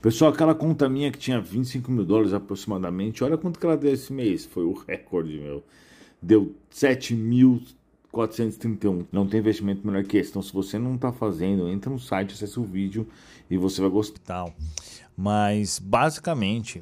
Pessoal, 0.00 0.32
aquela 0.32 0.54
conta 0.54 0.88
minha 0.88 1.10
que 1.10 1.18
tinha 1.18 1.40
25 1.40 1.90
mil 1.90 2.04
dólares 2.04 2.32
aproximadamente, 2.32 3.24
olha 3.24 3.36
quanto 3.36 3.58
que 3.58 3.66
ela 3.66 3.76
deu 3.76 3.92
esse 3.92 4.12
mês. 4.12 4.46
Foi 4.46 4.62
o 4.62 4.72
recorde, 4.86 5.40
meu. 5.40 5.64
Deu 6.22 6.54
7.431. 6.72 9.06
Não 9.10 9.26
tem 9.26 9.40
investimento 9.40 9.84
melhor 9.84 10.04
que 10.04 10.16
esse. 10.16 10.30
Então, 10.30 10.40
se 10.40 10.52
você 10.52 10.78
não 10.78 10.94
está 10.94 11.10
fazendo, 11.10 11.68
entra 11.68 11.90
no 11.90 11.98
site, 11.98 12.34
acessa 12.34 12.60
o 12.60 12.64
vídeo 12.64 13.08
e 13.50 13.58
você 13.58 13.80
vai 13.80 13.90
gostar. 13.90 14.46
Mas, 15.16 15.80
basicamente, 15.80 16.78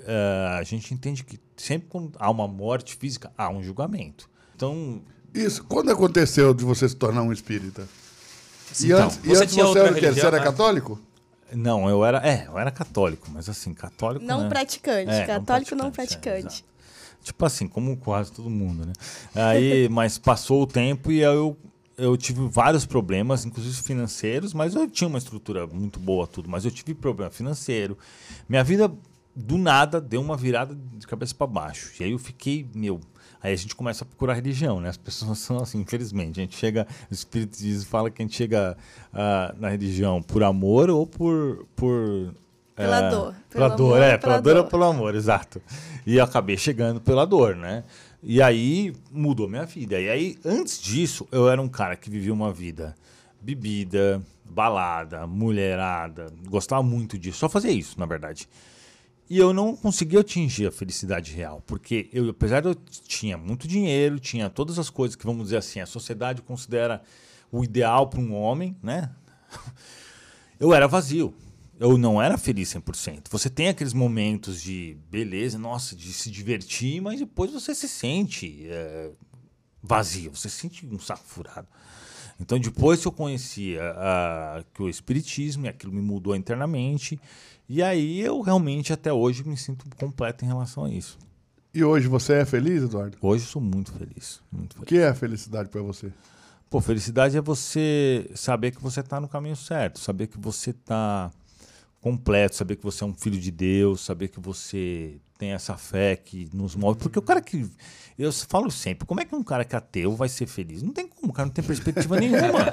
uh, 0.00 0.58
a 0.58 0.62
gente 0.62 0.92
entende 0.92 1.24
que 1.24 1.40
sempre 1.56 1.88
quando 1.88 2.12
há 2.18 2.30
uma 2.30 2.46
morte 2.46 2.94
física, 2.94 3.32
há 3.38 3.48
um 3.48 3.62
julgamento. 3.62 4.28
Então. 4.54 5.00
Isso, 5.32 5.64
quando 5.64 5.90
aconteceu 5.90 6.52
de 6.52 6.62
você 6.62 6.86
se 6.86 6.96
tornar 6.96 7.22
um 7.22 7.32
espírita? 7.32 7.88
E 8.78 8.84
então, 8.84 9.06
antes, 9.06 9.16
você, 9.16 9.32
e 9.32 9.36
antes 9.36 9.54
você, 9.54 9.78
era, 9.78 9.88
religião, 9.88 10.14
você 10.14 10.26
era 10.26 10.36
né? 10.36 10.44
católico? 10.44 11.00
Não, 11.52 11.88
eu 11.88 12.04
era, 12.04 12.18
é, 12.26 12.46
eu 12.46 12.58
era 12.58 12.70
católico, 12.70 13.28
mas 13.32 13.48
assim, 13.48 13.74
católico. 13.74 14.24
Não 14.24 14.42
né? 14.42 14.48
praticante, 14.48 15.10
é, 15.10 15.26
católico 15.26 15.74
não 15.74 15.90
praticante. 15.90 16.26
Não 16.26 16.42
praticante. 16.42 16.64
É, 16.64 17.24
tipo 17.24 17.44
assim, 17.44 17.66
como 17.66 17.96
quase 17.96 18.32
todo 18.32 18.48
mundo, 18.48 18.86
né? 18.86 18.92
Aí, 19.34 19.88
mas 19.90 20.18
passou 20.18 20.62
o 20.62 20.66
tempo 20.66 21.10
e 21.10 21.20
eu, 21.20 21.56
eu 21.96 22.16
tive 22.16 22.46
vários 22.48 22.86
problemas, 22.86 23.44
inclusive 23.44 23.76
financeiros, 23.82 24.54
mas 24.54 24.74
eu 24.74 24.88
tinha 24.88 25.08
uma 25.08 25.18
estrutura 25.18 25.66
muito 25.66 25.98
boa, 25.98 26.26
tudo, 26.26 26.48
mas 26.48 26.64
eu 26.64 26.70
tive 26.70 26.94
problema 26.94 27.30
financeiro. 27.30 27.98
Minha 28.48 28.64
vida, 28.64 28.92
do 29.34 29.58
nada, 29.58 30.00
deu 30.00 30.20
uma 30.20 30.36
virada 30.36 30.76
de 30.94 31.06
cabeça 31.06 31.34
para 31.34 31.46
baixo. 31.46 31.92
E 32.00 32.04
aí 32.04 32.12
eu 32.12 32.18
fiquei, 32.18 32.66
meu, 32.74 33.00
Aí 33.42 33.52
a 33.52 33.56
gente 33.56 33.74
começa 33.74 34.04
a 34.04 34.06
procurar 34.06 34.34
religião, 34.34 34.80
né? 34.80 34.88
As 34.88 34.96
pessoas 34.96 35.38
são 35.40 35.58
assim, 35.58 35.80
infelizmente. 35.80 36.40
A 36.40 36.42
gente 36.42 36.56
chega, 36.56 36.86
o 37.10 37.14
Espiritismo 37.14 37.88
fala 37.88 38.10
que 38.10 38.22
a 38.22 38.24
gente 38.24 38.36
chega 38.36 38.76
uh, 39.12 39.60
na 39.60 39.68
religião 39.68 40.22
por 40.22 40.42
amor 40.42 40.90
ou 40.90 41.06
por. 41.06 41.66
por 41.74 42.34
pela 42.74 43.06
é, 43.06 43.10
dor. 43.10 43.34
Pela 43.50 43.68
dor, 43.68 43.96
amor, 43.96 44.02
é, 44.02 44.16
pela, 44.16 44.18
pela 44.18 44.40
dor, 44.40 44.54
dor 44.54 44.64
ou 44.64 44.70
pelo 44.70 44.84
amor, 44.84 45.14
exato. 45.14 45.60
E 46.06 46.16
eu 46.16 46.24
acabei 46.24 46.56
chegando 46.56 47.00
pela 47.00 47.26
dor, 47.26 47.54
né? 47.54 47.84
E 48.22 48.40
aí 48.40 48.94
mudou 49.10 49.48
minha 49.48 49.66
vida. 49.66 50.00
E 50.00 50.08
aí, 50.08 50.38
antes 50.44 50.80
disso, 50.80 51.26
eu 51.30 51.48
era 51.48 51.60
um 51.60 51.68
cara 51.68 51.96
que 51.96 52.08
vivia 52.08 52.32
uma 52.32 52.52
vida 52.52 52.94
bebida, 53.40 54.22
balada, 54.44 55.26
mulherada, 55.26 56.32
gostava 56.46 56.82
muito 56.82 57.18
disso, 57.18 57.38
só 57.38 57.48
fazia 57.48 57.70
isso, 57.70 57.98
na 57.98 58.06
verdade. 58.06 58.48
E 59.30 59.38
eu 59.38 59.54
não 59.54 59.76
conseguia 59.76 60.18
atingir 60.18 60.66
a 60.66 60.72
felicidade 60.72 61.32
real, 61.32 61.62
porque 61.64 62.10
eu, 62.12 62.28
apesar 62.30 62.60
de 62.60 62.66
eu 62.66 62.74
tinha 62.74 63.38
muito 63.38 63.68
dinheiro, 63.68 64.18
tinha 64.18 64.50
todas 64.50 64.76
as 64.76 64.90
coisas 64.90 65.14
que, 65.14 65.24
vamos 65.24 65.44
dizer 65.44 65.58
assim, 65.58 65.78
a 65.78 65.86
sociedade 65.86 66.42
considera 66.42 67.00
o 67.52 67.62
ideal 67.62 68.08
para 68.08 68.18
um 68.18 68.34
homem, 68.34 68.76
né? 68.82 69.08
Eu 70.58 70.74
era 70.74 70.86
vazio. 70.88 71.32
Eu 71.78 71.96
não 71.96 72.20
era 72.20 72.36
feliz 72.36 72.74
100%. 72.74 73.28
Você 73.30 73.48
tem 73.48 73.68
aqueles 73.68 73.94
momentos 73.94 74.60
de 74.60 74.98
beleza, 75.08 75.58
nossa, 75.58 75.96
de 75.96 76.12
se 76.12 76.30
divertir, 76.30 77.00
mas 77.00 77.20
depois 77.20 77.50
você 77.50 77.74
se 77.74 77.88
sente 77.88 78.66
é, 78.68 79.10
vazio, 79.82 80.34
você 80.34 80.50
se 80.50 80.56
sente 80.56 80.84
um 80.84 80.98
saco 80.98 81.24
furado. 81.24 81.66
Então, 82.40 82.58
depois 82.58 83.00
que 83.00 83.06
eu 83.06 83.12
conheci 83.12 83.78
a, 83.78 84.56
a, 84.58 84.64
que 84.74 84.82
o 84.82 84.88
Espiritismo, 84.88 85.66
e 85.66 85.68
aquilo 85.68 85.92
me 85.92 86.00
mudou 86.00 86.34
internamente, 86.34 87.20
e 87.68 87.82
aí 87.82 88.20
eu 88.20 88.40
realmente 88.40 88.92
até 88.92 89.12
hoje 89.12 89.44
me 89.46 89.56
sinto 89.56 89.84
completo 89.96 90.44
em 90.44 90.48
relação 90.48 90.84
a 90.86 90.90
isso. 90.90 91.18
E 91.72 91.84
hoje 91.84 92.08
você 92.08 92.32
é 92.34 92.44
feliz, 92.44 92.82
Eduardo? 92.82 93.16
Hoje 93.20 93.44
sou 93.44 93.62
muito 93.62 93.92
feliz, 93.92 94.40
muito 94.50 94.74
feliz. 94.74 94.82
O 94.82 94.86
que 94.86 94.98
é 94.98 95.08
a 95.08 95.14
felicidade 95.14 95.68
para 95.68 95.82
você? 95.82 96.12
Pô, 96.68 96.80
felicidade 96.80 97.36
é 97.36 97.40
você 97.40 98.28
saber 98.34 98.70
que 98.72 98.82
você 98.82 99.00
está 99.00 99.20
no 99.20 99.28
caminho 99.28 99.54
certo, 99.54 100.00
saber 100.00 100.26
que 100.26 100.38
você 100.38 100.70
está 100.70 101.30
completo, 102.00 102.56
saber 102.56 102.76
que 102.76 102.84
você 102.84 103.04
é 103.04 103.06
um 103.06 103.14
filho 103.14 103.38
de 103.38 103.50
Deus, 103.50 104.00
saber 104.00 104.28
que 104.28 104.40
você 104.40 105.20
tem 105.40 105.52
essa 105.52 105.74
fé 105.78 106.16
que 106.16 106.50
nos 106.52 106.76
move. 106.76 106.98
Porque 106.98 107.18
o 107.18 107.22
cara 107.22 107.40
que. 107.40 107.66
Eu 108.18 108.30
falo 108.30 108.70
sempre, 108.70 109.06
como 109.06 109.22
é 109.22 109.24
que 109.24 109.34
um 109.34 109.42
cara 109.42 109.64
que 109.64 109.74
é 109.74 109.78
ateu 109.78 110.14
vai 110.14 110.28
ser 110.28 110.46
feliz? 110.46 110.82
Não 110.82 110.92
tem 110.92 111.08
como, 111.08 111.32
o 111.32 111.34
cara 111.34 111.46
não 111.46 111.54
tem 111.54 111.64
perspectiva 111.64 112.20
nenhuma. 112.20 112.70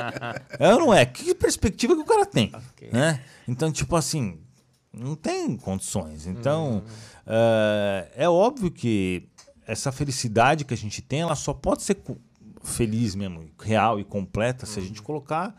é 0.58 0.72
ou 0.72 0.80
não 0.80 0.94
é? 0.94 1.04
Que 1.04 1.34
perspectiva 1.34 1.94
que 1.94 2.00
o 2.00 2.06
cara 2.06 2.24
tem? 2.24 2.50
Okay. 2.72 2.88
Né? 2.90 3.22
Então, 3.46 3.70
tipo 3.70 3.94
assim, 3.94 4.40
não 4.90 5.14
tem 5.14 5.54
condições. 5.58 6.26
Então, 6.26 6.76
uhum. 6.76 6.78
uh, 6.78 8.08
é 8.16 8.26
óbvio 8.26 8.70
que 8.70 9.28
essa 9.66 9.92
felicidade 9.92 10.64
que 10.64 10.72
a 10.72 10.78
gente 10.78 11.02
tem, 11.02 11.20
ela 11.20 11.34
só 11.34 11.52
pode 11.52 11.82
ser 11.82 11.98
feliz 12.64 13.14
mesmo, 13.14 13.50
real 13.60 14.00
e 14.00 14.04
completa, 14.04 14.64
uhum. 14.64 14.72
se 14.72 14.78
a 14.80 14.82
gente 14.82 15.00
uhum. 15.00 15.06
colocar 15.06 15.54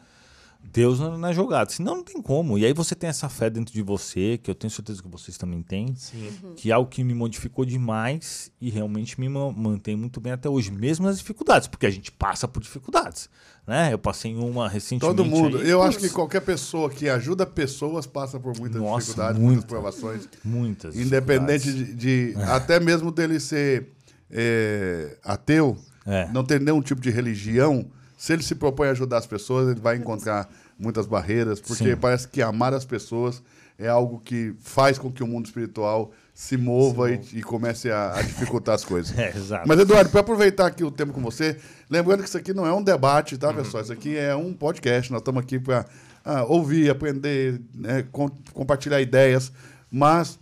Deus 0.72 1.00
na, 1.00 1.18
na, 1.18 1.34
jogada. 1.34 1.70
Senão 1.70 1.98
não 1.98 2.04
tem 2.04 2.22
como. 2.22 2.58
E 2.58 2.66
aí 2.66 2.74
você 2.74 2.94
tem 2.94 3.10
essa 3.10 3.30
fé 3.30 3.50
dentro 3.50 3.74
de 3.74 3.82
você, 3.82 4.38
que 4.42 4.50
eu 4.52 4.56
tenho 4.56 4.70
certeza 4.72 5.02
que 5.02 5.08
vocês 5.08 5.38
também 5.38 5.62
têm, 5.62 5.96
uhum. 6.14 6.54
que 6.56 6.72
é 6.72 6.74
algo 6.74 6.90
que 6.90 7.04
me 7.04 7.14
modificou 7.14 7.66
demais 7.66 8.52
e 8.60 8.70
realmente 8.70 9.20
me 9.20 9.30
mantém 9.30 9.96
muito 9.96 10.20
bem 10.20 10.34
até 10.34 10.50
hoje, 10.50 10.72
mesmo 10.72 11.06
nas 11.06 11.18
dificuldades, 11.18 11.68
porque 11.68 11.86
a 11.86 11.90
gente 11.90 12.12
passa 12.12 12.48
por 12.48 12.62
dificuldades. 12.62 13.30
Né? 13.66 13.94
Eu 13.94 13.98
passei 13.98 14.32
em 14.32 14.38
uma 14.38 14.68
recentemente. 14.68 15.16
Todo 15.16 15.26
mundo. 15.26 15.58
Aí, 15.58 15.70
eu 15.70 15.82
acho 15.82 15.98
que 16.00 16.10
qualquer 16.10 16.42
pessoa 16.42 16.90
que 16.90 17.10
ajuda 17.10 17.46
pessoas 17.46 18.06
passa 18.06 18.40
por 18.40 18.58
muitas 18.58 18.82
Nossa, 18.82 19.00
dificuldades, 19.00 19.42
muita, 19.42 19.54
muitas 19.54 19.70
provações. 19.70 20.30
Muitas. 20.44 20.96
Independente 20.96 21.72
de, 21.72 21.94
de 21.94 22.34
é. 22.38 22.44
até 22.44 22.80
mesmo 22.80 23.12
dele 23.12 23.40
ser 23.40 23.90
é, 24.32 25.18
ateu, 25.24 25.78
é. 26.06 26.30
não 26.32 26.44
ter 26.44 26.60
nenhum 26.60 26.82
tipo 26.82 27.02
de 27.02 27.10
religião 27.10 27.90
se 28.18 28.34
ele 28.34 28.42
se 28.42 28.56
propõe 28.56 28.88
a 28.88 28.92
ajudar 28.92 29.20
as 29.20 29.28
pessoas, 29.28 29.70
ele 29.70 29.80
vai 29.80 29.96
encontrar 29.96 30.50
muitas 30.78 31.06
barreiras, 31.06 31.62
porque 31.62 31.92
Sim. 31.92 31.96
parece 31.96 32.28
que 32.28 32.42
amar 32.42 32.74
as 32.74 32.84
pessoas 32.84 33.44
é 33.78 33.88
algo 33.88 34.20
que 34.20 34.56
faz 34.60 34.98
com 34.98 35.12
que 35.12 35.24
o 35.24 35.28
mundo 35.28 35.46
espiritual 35.46 36.12
se 36.34 36.58
mova 36.58 37.12
e, 37.12 37.20
e, 37.34 37.44
comece 37.44 37.92
a, 37.92 38.16
a, 38.16 38.22
dificultar 38.22 38.76
as 38.76 38.84
coisas. 38.84 39.14
É, 39.18 39.30
exato. 39.36 39.68
Mas, 39.68 39.80
Eduardo, 39.80 40.10
para 40.10 40.22
aproveitar 40.22 40.66
aqui 40.68 40.84
o 40.84 40.92
tempo 40.92 41.14
com 41.14 41.22
você, 41.22 41.58
lembrando 41.90 42.22
que 42.22 42.28
isso 42.28 42.38
aqui 42.38 42.54
não 42.54 42.66
é 42.66 42.74
um 42.74 42.82
debate, 42.82 43.38
tá, 43.38 43.50
uhum. 43.50 43.56
pessoal? 43.56 43.84
Isso 43.84 43.94
aqui 43.94 44.18
é 44.18 44.36
um 44.36 44.54
podcast. 44.54 45.12
Nós 45.12 45.22
estamos 45.22 45.42
aqui 45.42 45.60
para 45.60 45.86
ah, 46.26 46.44
ouvir, 46.44 46.90
aprender, 46.90 47.62
né, 47.74 48.04
com, 48.12 48.30
compartilhar 48.54 49.00
ideias, 49.00 49.52
mas. 49.92 50.40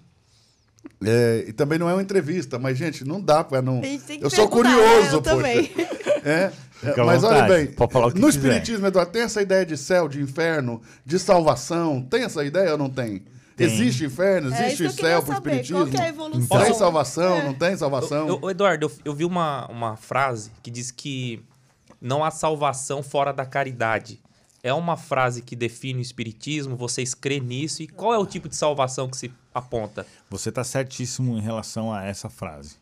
É, 1.03 1.45
e 1.47 1.53
também 1.53 1.77
não 1.77 1.89
é 1.89 1.93
uma 1.93 2.01
entrevista, 2.01 2.57
mas, 2.57 2.77
gente, 2.77 3.05
não 3.05 3.21
dá 3.21 3.43
para 3.43 3.61
não. 3.61 3.81
Eu 4.19 4.29
sou 4.29 4.47
curioso, 4.47 4.79
né? 4.79 5.13
eu 5.13 5.21
poxa. 5.21 5.35
Também. 5.35 5.71
É, 6.25 6.51
é, 6.83 7.03
mas 7.03 7.23
olha 7.23 7.43
bem, 7.43 7.69
no 8.15 8.27
Espiritismo, 8.27 8.87
Eduardo, 8.87 9.11
tem 9.11 9.21
essa 9.21 9.43
ideia 9.43 9.63
de 9.63 9.77
céu, 9.77 10.07
de 10.07 10.19
inferno, 10.19 10.81
de 11.05 11.19
salvação? 11.19 12.01
Tem 12.01 12.23
essa 12.23 12.43
ideia 12.43 12.71
ou 12.71 12.79
não 12.79 12.89
tem? 12.89 13.23
tem. 13.55 13.67
Existe 13.67 14.05
inferno, 14.05 14.51
é, 14.51 14.71
existe 14.71 15.01
céu 15.01 15.21
para 15.21 15.31
o 15.31 15.33
Espiritismo? 15.35 15.87
Qual 15.87 16.03
é 16.03 16.05
a 16.05 16.09
evolução? 16.09 16.63
Tem 16.63 16.73
salvação, 16.73 17.35
é. 17.35 17.43
não 17.43 17.53
tem 17.53 17.77
salvação? 17.77 18.27
Eu, 18.27 18.39
eu, 18.41 18.49
Eduardo, 18.49 18.87
eu, 18.87 18.91
eu, 19.05 19.13
vi 19.13 19.23
uma, 19.23 19.67
uma 19.67 19.95
frase 19.95 20.51
que 20.63 20.71
diz 20.71 20.89
que 20.89 21.43
não 22.01 22.23
há 22.23 22.31
salvação 22.31 23.03
fora 23.03 23.31
da 23.31 23.45
caridade. 23.45 24.19
É 24.65 24.73
uma 24.73 24.97
frase 24.97 25.43
que 25.43 25.55
define 25.55 25.99
o 25.99 26.01
Espiritismo, 26.01 26.75
vocês 26.75 27.13
crêem 27.13 27.39
nisso? 27.39 27.83
E 27.83 27.87
qual 27.87 28.15
é 28.15 28.17
o 28.17 28.25
tipo 28.25 28.49
de 28.49 28.55
salvação 28.55 29.07
que 29.07 29.15
se 29.15 29.31
aponta? 29.53 30.07
Você 30.27 30.49
está 30.49 30.63
certíssimo 30.63 31.37
em 31.37 31.39
relação 31.39 31.93
a 31.93 32.03
essa 32.03 32.31
frase 32.31 32.77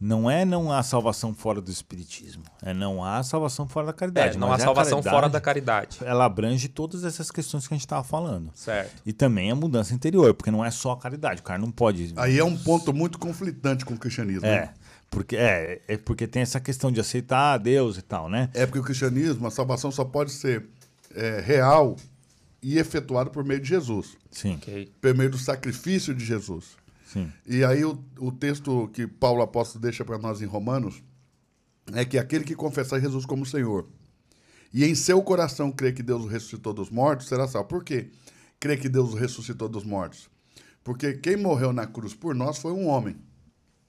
não 0.00 0.28
é 0.28 0.44
não 0.44 0.72
há 0.72 0.82
salvação 0.82 1.32
fora 1.32 1.60
do 1.60 1.70
espiritismo, 1.70 2.42
é 2.60 2.74
não 2.74 3.04
há 3.04 3.22
salvação 3.22 3.68
fora 3.68 3.86
da 3.86 3.92
caridade. 3.92 4.36
É, 4.36 4.38
não 4.38 4.52
há 4.52 4.58
salvação 4.58 5.00
fora 5.00 5.28
da 5.28 5.40
caridade. 5.40 5.98
Ela 6.02 6.24
abrange 6.24 6.66
todas 6.66 7.04
essas 7.04 7.30
questões 7.30 7.68
que 7.68 7.74
a 7.74 7.76
gente 7.76 7.86
estava 7.86 8.02
falando. 8.02 8.50
Certo. 8.52 9.00
E 9.06 9.12
também 9.12 9.52
a 9.52 9.54
mudança 9.54 9.94
interior, 9.94 10.34
porque 10.34 10.50
não 10.50 10.64
é 10.64 10.72
só 10.72 10.90
a 10.90 10.98
caridade, 10.98 11.40
o 11.40 11.44
cara 11.44 11.60
não 11.60 11.70
pode. 11.70 12.12
Aí 12.16 12.36
é 12.36 12.42
um 12.42 12.56
ponto 12.56 12.92
muito 12.92 13.16
conflitante 13.16 13.84
com 13.84 13.94
o 13.94 13.96
cristianismo. 13.96 14.44
É. 14.44 14.62
Né? 14.62 14.74
Porque, 15.08 15.36
é, 15.36 15.80
é 15.86 15.96
porque 15.96 16.26
tem 16.26 16.42
essa 16.42 16.58
questão 16.58 16.90
de 16.90 16.98
aceitar 16.98 17.58
Deus 17.58 17.96
e 17.96 18.02
tal, 18.02 18.28
né? 18.28 18.50
É 18.54 18.66
porque 18.66 18.80
o 18.80 18.82
cristianismo, 18.82 19.46
a 19.46 19.52
salvação 19.52 19.92
só 19.92 20.04
pode 20.04 20.32
ser 20.32 20.66
é, 21.14 21.40
real 21.40 21.96
e 22.62 22.78
efetuada 22.78 23.30
por 23.30 23.44
meio 23.44 23.60
de 23.60 23.68
Jesus. 23.68 24.16
Sim. 24.30 24.56
Okay. 24.56 24.92
Por 25.00 25.14
meio 25.14 25.30
do 25.30 25.38
sacrifício 25.38 26.14
de 26.14 26.24
Jesus. 26.24 26.76
Sim. 27.06 27.30
E 27.46 27.64
aí 27.64 27.84
o, 27.84 28.02
o 28.18 28.32
texto 28.32 28.88
que 28.92 29.06
Paulo 29.06 29.42
apóstolo 29.42 29.82
deixa 29.82 30.04
para 30.04 30.18
nós 30.18 30.40
em 30.40 30.46
Romanos 30.46 31.02
é 31.92 32.04
que 32.04 32.18
aquele 32.18 32.44
que 32.44 32.54
confessar 32.54 33.00
Jesus 33.00 33.26
como 33.26 33.44
Senhor 33.44 33.86
e 34.72 34.84
em 34.84 34.94
seu 34.94 35.22
coração 35.22 35.70
crê 35.70 35.92
que 35.92 36.02
Deus 36.02 36.22
o 36.24 36.26
ressuscitou 36.26 36.72
dos 36.72 36.88
mortos, 36.88 37.28
será 37.28 37.46
salvo. 37.46 37.68
Por 37.68 37.84
quê? 37.84 38.10
Crê 38.58 38.76
que 38.76 38.88
Deus 38.88 39.12
o 39.12 39.16
ressuscitou 39.16 39.68
dos 39.68 39.84
mortos. 39.84 40.30
Porque 40.82 41.12
quem 41.14 41.36
morreu 41.36 41.72
na 41.72 41.86
cruz 41.86 42.14
por 42.14 42.34
nós 42.34 42.58
foi 42.58 42.72
um 42.72 42.86
homem. 42.88 43.16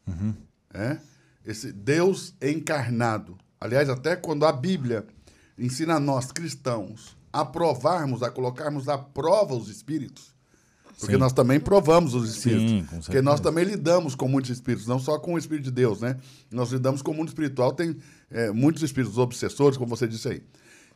Uhum. 0.06 0.36
É? 0.74 0.98
Esse 1.46 1.72
Deus 1.72 2.36
encarnado. 2.42 3.38
Aliás, 3.60 3.90
até 3.90 4.16
quando 4.16 4.46
a 4.46 4.52
Bíblia 4.52 5.08
ensina 5.58 5.96
a 5.96 6.00
nós 6.00 6.32
cristãos 6.32 7.16
a 7.34 7.44
provarmos, 7.44 8.24
a 8.24 8.30
colocarmos 8.30 8.88
à 8.88 8.98
prova 8.98 9.56
os 9.56 9.68
espíritos, 9.68 10.34
porque 11.00 11.16
Sim. 11.16 11.20
nós 11.20 11.34
também 11.34 11.60
provamos 11.60 12.14
os 12.14 12.30
espíritos. 12.30 12.70
Sim, 12.70 12.86
porque 13.04 13.22
nós 13.22 13.42
também 13.42 13.66
lidamos 13.66 14.16
com 14.16 14.28
muitos 14.28 14.52
espíritos, 14.52 14.88
não 14.88 15.00
só 15.00 15.20
com 15.20 15.34
o 15.34 15.38
espírito 15.38 15.66
de 15.66 15.72
Deus, 15.72 16.00
né? 16.00 16.18
Nós 16.50 16.72
lidamos 16.72 17.02
com 17.02 17.12
o 17.12 17.14
mundo 17.14 17.28
espiritual, 17.28 17.74
tem 17.74 17.98
é, 18.32 18.52
muitos 18.52 18.84
espíritos 18.84 19.18
obsessores, 19.18 19.78
como 19.78 19.90
você 19.90 20.08
disse 20.08 20.30
aí. 20.30 20.44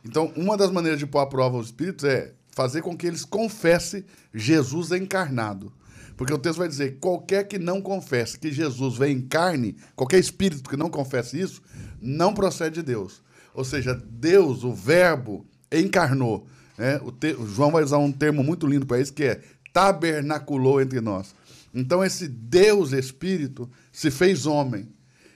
Então, 0.04 0.32
uma 0.36 0.56
das 0.56 0.70
maneiras 0.70 0.98
de 0.98 1.06
pôr 1.06 1.18
à 1.18 1.26
prova 1.26 1.58
os 1.58 1.66
espíritos 1.66 2.04
é 2.04 2.32
fazer 2.52 2.80
com 2.80 2.96
que 2.96 3.06
eles 3.06 3.24
confessem 3.24 4.04
Jesus 4.32 4.92
encarnado. 4.92 5.72
Porque 6.16 6.32
o 6.32 6.38
texto 6.38 6.58
vai 6.58 6.68
dizer: 6.68 6.98
qualquer 7.00 7.44
que 7.44 7.58
não 7.58 7.82
confesse 7.82 8.38
que 8.38 8.50
Jesus 8.50 8.96
vem 8.96 9.16
em 9.16 9.20
carne, 9.20 9.76
qualquer 9.94 10.18
espírito 10.18 10.70
que 10.70 10.76
não 10.76 10.88
confesse 10.88 11.40
isso, 11.40 11.60
não 12.00 12.32
procede 12.32 12.76
de 12.76 12.82
Deus. 12.82 13.22
Ou 13.52 13.64
seja, 13.64 13.94
Deus, 13.94 14.64
o 14.64 14.72
Verbo, 14.72 15.46
encarnou. 15.72 16.46
Né? 16.76 17.00
O, 17.02 17.10
te, 17.10 17.32
o 17.32 17.46
João 17.46 17.72
vai 17.72 17.82
usar 17.82 17.98
um 17.98 18.12
termo 18.12 18.42
muito 18.42 18.66
lindo 18.66 18.86
para 18.86 19.00
isso, 19.00 19.12
que 19.12 19.24
é 19.24 19.40
tabernaculou 19.72 20.80
entre 20.80 21.00
nós. 21.00 21.34
Então, 21.74 22.04
esse 22.04 22.26
Deus 22.28 22.92
Espírito 22.92 23.68
se 23.92 24.10
fez 24.10 24.46
homem. 24.46 24.88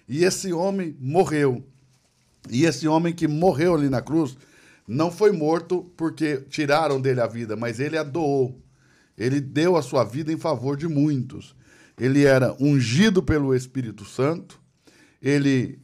E 0.09 0.25
esse 0.25 0.53
homem 0.53 0.97
morreu. 1.01 1.65
E 2.51 2.65
esse 2.65 2.89
homem 2.89 3.13
que 3.13 3.29
morreu 3.29 3.75
ali 3.75 3.89
na 3.89 4.03
cruz 4.03 4.37
não 4.87 5.11
foi 5.11 5.33
morto 5.33 5.91
porque 5.97 6.39
tiraram 6.49 7.01
dele 7.01 7.21
a 7.21 7.27
vida, 7.27 7.57
mas 7.57 7.79
ele 7.79 7.97
a 7.97 8.03
doou. 8.03 8.61
Ele 9.17 9.41
deu 9.41 9.77
a 9.77 9.83
sua 9.83 10.05
vida 10.05 10.33
em 10.33 10.37
favor 10.37 10.77
de 10.77 10.89
muitos. 10.89 11.55
Ele 11.99 12.25
era 12.25 12.57
ungido 12.61 13.23
pelo 13.23 13.55
Espírito 13.55 14.05
Santo, 14.05 14.61
ele 15.21 15.79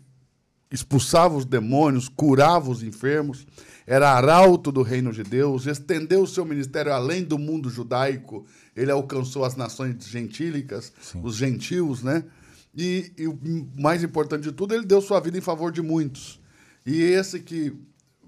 expulsava 0.70 1.36
os 1.36 1.44
demônios, 1.44 2.08
curava 2.08 2.70
os 2.70 2.82
enfermos, 2.82 3.46
era 3.90 4.12
arauto 4.12 4.70
do 4.70 4.82
reino 4.82 5.10
de 5.14 5.22
Deus, 5.22 5.66
estendeu 5.66 6.22
o 6.22 6.26
seu 6.26 6.44
ministério 6.44 6.92
além 6.92 7.24
do 7.24 7.38
mundo 7.38 7.70
judaico, 7.70 8.44
ele 8.76 8.90
alcançou 8.90 9.46
as 9.46 9.56
nações 9.56 10.06
gentílicas, 10.06 10.92
Sim. 11.00 11.22
os 11.24 11.36
gentios, 11.36 12.02
né? 12.02 12.22
E, 12.76 13.10
e, 13.16 13.26
o 13.26 13.38
mais 13.74 14.04
importante 14.04 14.42
de 14.42 14.52
tudo, 14.52 14.74
ele 14.74 14.84
deu 14.84 15.00
sua 15.00 15.20
vida 15.20 15.38
em 15.38 15.40
favor 15.40 15.72
de 15.72 15.80
muitos. 15.80 16.38
E 16.84 17.00
esse 17.00 17.40
que 17.40 17.74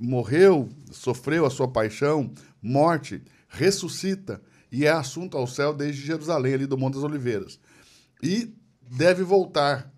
morreu, 0.00 0.66
sofreu 0.90 1.44
a 1.44 1.50
sua 1.50 1.68
paixão, 1.68 2.32
morte, 2.62 3.22
ressuscita 3.46 4.40
e 4.72 4.86
é 4.86 4.90
assunto 4.90 5.36
ao 5.36 5.46
céu 5.46 5.74
desde 5.74 6.00
Jerusalém, 6.00 6.54
ali 6.54 6.66
do 6.66 6.78
Monte 6.78 6.94
das 6.94 7.04
Oliveiras. 7.04 7.60
E 8.22 8.50
deve 8.90 9.22
voltar 9.22 9.92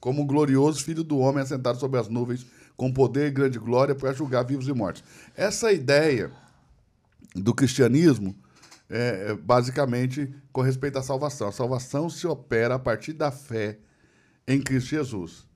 como 0.00 0.24
glorioso 0.24 0.82
filho 0.82 1.04
do 1.04 1.18
homem 1.18 1.42
assentado 1.42 1.78
sobre 1.78 2.00
as 2.00 2.08
nuvens, 2.08 2.46
com 2.82 2.92
poder 2.92 3.28
e 3.28 3.30
grande 3.30 3.60
glória 3.60 3.94
para 3.94 4.12
julgar 4.12 4.44
vivos 4.44 4.66
e 4.66 4.72
mortos. 4.72 5.04
Essa 5.36 5.70
ideia 5.70 6.32
do 7.32 7.54
cristianismo 7.54 8.34
é, 8.90 9.26
é 9.28 9.34
basicamente 9.34 10.34
com 10.52 10.62
respeito 10.62 10.98
à 10.98 11.02
salvação. 11.02 11.46
A 11.46 11.52
salvação 11.52 12.10
se 12.10 12.26
opera 12.26 12.74
a 12.74 12.80
partir 12.80 13.12
da 13.12 13.30
fé 13.30 13.78
em 14.48 14.60
Cristo 14.60 14.90
Jesus. 14.90 15.46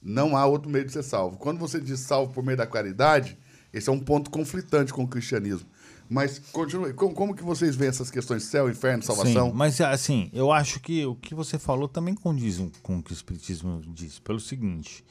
Não 0.00 0.36
há 0.36 0.46
outro 0.46 0.70
meio 0.70 0.84
de 0.84 0.92
ser 0.92 1.02
salvo. 1.02 1.36
Quando 1.36 1.58
você 1.58 1.80
diz 1.80 1.98
salvo 1.98 2.32
por 2.32 2.44
meio 2.44 2.56
da 2.56 2.64
caridade, 2.64 3.36
esse 3.72 3.88
é 3.88 3.92
um 3.92 3.98
ponto 3.98 4.30
conflitante 4.30 4.92
com 4.92 5.02
o 5.02 5.08
cristianismo. 5.08 5.68
Mas 6.08 6.38
continue. 6.52 6.92
Como, 6.92 7.12
como, 7.12 7.34
que 7.34 7.42
vocês 7.42 7.74
veem 7.74 7.88
essas 7.88 8.08
questões 8.08 8.44
céu, 8.44 8.70
inferno, 8.70 9.02
salvação? 9.02 9.50
Sim, 9.50 9.56
mas 9.56 9.80
assim, 9.80 10.30
eu 10.32 10.52
acho 10.52 10.78
que 10.78 11.04
o 11.04 11.16
que 11.16 11.34
você 11.34 11.58
falou 11.58 11.88
também 11.88 12.14
condiz 12.14 12.62
com 12.84 12.98
o 12.98 13.02
que 13.02 13.10
o 13.10 13.14
Espiritismo 13.14 13.82
diz. 13.84 14.20
Pelo 14.20 14.38
seguinte, 14.38 15.04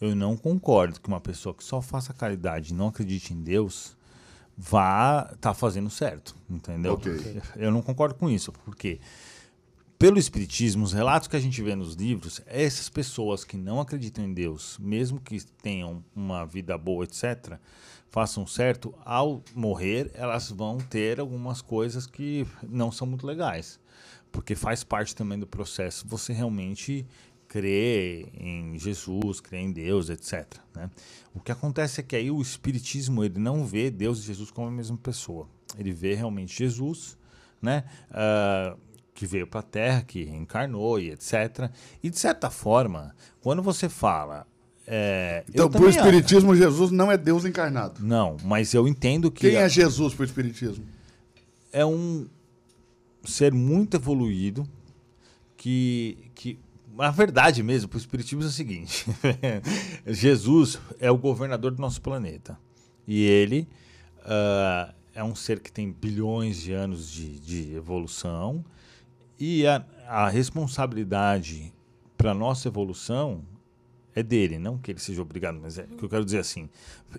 eu 0.00 0.14
não 0.14 0.36
concordo 0.36 1.00
que 1.00 1.08
uma 1.08 1.20
pessoa 1.20 1.54
que 1.54 1.64
só 1.64 1.80
faça 1.80 2.12
caridade 2.12 2.72
e 2.72 2.76
não 2.76 2.88
acredite 2.88 3.34
em 3.34 3.42
Deus 3.42 3.96
vá 4.56 5.22
estar 5.22 5.36
tá 5.36 5.54
fazendo 5.54 5.88
certo, 5.88 6.34
entendeu? 6.50 6.94
Okay. 6.94 7.40
Eu 7.56 7.70
não 7.70 7.80
concordo 7.80 8.14
com 8.14 8.28
isso, 8.28 8.52
porque 8.64 9.00
pelo 9.98 10.16
Espiritismo, 10.16 10.84
os 10.84 10.92
relatos 10.92 11.26
que 11.26 11.34
a 11.34 11.40
gente 11.40 11.60
vê 11.60 11.74
nos 11.74 11.94
livros, 11.94 12.40
essas 12.46 12.88
pessoas 12.88 13.42
que 13.42 13.56
não 13.56 13.80
acreditam 13.80 14.24
em 14.24 14.32
Deus, 14.32 14.78
mesmo 14.78 15.20
que 15.20 15.44
tenham 15.60 16.04
uma 16.14 16.44
vida 16.44 16.78
boa, 16.78 17.04
etc., 17.04 17.58
façam 18.08 18.46
certo, 18.46 18.94
ao 19.04 19.42
morrer, 19.52 20.10
elas 20.14 20.50
vão 20.50 20.78
ter 20.78 21.18
algumas 21.18 21.60
coisas 21.60 22.06
que 22.06 22.46
não 22.62 22.92
são 22.92 23.08
muito 23.08 23.26
legais. 23.26 23.80
Porque 24.30 24.54
faz 24.54 24.84
parte 24.84 25.16
também 25.16 25.38
do 25.38 25.46
processo 25.46 26.06
você 26.06 26.32
realmente 26.32 27.04
crer 27.48 28.28
em 28.34 28.78
Jesus, 28.78 29.40
crer 29.40 29.60
em 29.60 29.72
Deus, 29.72 30.10
etc. 30.10 30.46
Né? 30.74 30.90
O 31.34 31.40
que 31.40 31.50
acontece 31.50 32.00
é 32.00 32.04
que 32.04 32.14
aí 32.14 32.30
o 32.30 32.40
Espiritismo 32.40 33.24
ele 33.24 33.38
não 33.38 33.64
vê 33.64 33.90
Deus 33.90 34.18
e 34.18 34.22
Jesus 34.22 34.50
como 34.50 34.68
a 34.68 34.70
mesma 34.70 34.96
pessoa. 34.98 35.48
Ele 35.76 35.92
vê 35.92 36.14
realmente 36.14 36.56
Jesus, 36.56 37.16
né? 37.60 37.84
Uh, 38.10 38.78
que 39.14 39.26
veio 39.26 39.46
para 39.46 39.60
a 39.60 39.64
Terra, 39.64 40.02
que 40.02 40.22
reencarnou 40.22 41.00
e 41.00 41.10
etc. 41.10 41.70
E 42.02 42.08
de 42.08 42.18
certa 42.18 42.50
forma, 42.50 43.14
quando 43.40 43.62
você 43.62 43.88
fala 43.88 44.46
é, 44.90 45.44
então, 45.46 45.68
para 45.68 45.82
o 45.82 45.88
Espiritismo, 45.88 46.56
Jesus 46.56 46.90
não 46.90 47.12
é 47.12 47.18
Deus 47.18 47.44
encarnado. 47.44 48.02
Não, 48.02 48.38
mas 48.42 48.72
eu 48.72 48.88
entendo 48.88 49.30
que. 49.30 49.50
Quem 49.50 49.56
é 49.56 49.68
Jesus 49.68 50.14
para 50.14 50.22
o 50.22 50.24
Espiritismo? 50.24 50.82
É 51.70 51.84
um 51.84 52.26
ser 53.22 53.52
muito 53.52 53.98
evoluído 53.98 54.66
que. 55.58 56.30
que 56.34 56.58
a 56.98 57.10
verdade 57.10 57.62
mesmo 57.62 57.88
para 57.88 57.96
o 57.96 58.00
Espiritismo 58.00 58.42
é 58.42 58.46
o 58.46 58.50
seguinte: 58.50 59.06
Jesus 60.06 60.78
é 60.98 61.10
o 61.10 61.18
governador 61.18 61.72
do 61.72 61.80
nosso 61.80 62.00
planeta. 62.00 62.58
E 63.06 63.22
ele 63.22 63.68
uh, 64.20 64.92
é 65.14 65.24
um 65.24 65.34
ser 65.34 65.60
que 65.60 65.72
tem 65.72 65.90
bilhões 65.90 66.60
de 66.60 66.72
anos 66.72 67.10
de, 67.10 67.38
de 67.40 67.74
evolução. 67.74 68.64
E 69.38 69.66
a, 69.66 69.84
a 70.06 70.28
responsabilidade 70.28 71.72
para 72.16 72.32
a 72.32 72.34
nossa 72.34 72.68
evolução 72.68 73.44
é 74.18 74.22
dele, 74.22 74.58
não 74.58 74.76
que 74.76 74.90
ele 74.90 74.98
seja 74.98 75.22
obrigado, 75.22 75.58
mas 75.62 75.78
é 75.78 75.84
que 75.84 76.02
eu 76.02 76.08
quero 76.08 76.24
dizer 76.24 76.38
assim, 76.38 76.68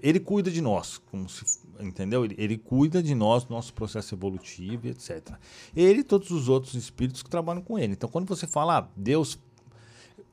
ele 0.03 0.19
cuida 0.19 0.51
de 0.51 0.59
nós, 0.59 1.01
se, 1.29 1.59
entendeu? 1.79 2.25
Ele, 2.25 2.35
ele 2.37 2.57
cuida 2.57 3.01
de 3.01 3.15
nós, 3.15 3.47
nosso 3.47 3.73
processo 3.73 4.13
evolutivo, 4.13 4.87
etc. 4.87 5.31
Ele 5.73 6.01
e 6.01 6.03
todos 6.03 6.29
os 6.31 6.49
outros 6.49 6.75
espíritos 6.75 7.23
que 7.23 7.29
trabalham 7.29 7.61
com 7.61 7.79
ele. 7.79 7.93
Então, 7.93 8.09
quando 8.09 8.27
você 8.27 8.45
fala, 8.45 8.79
ah, 8.79 8.87
Deus, 8.97 9.39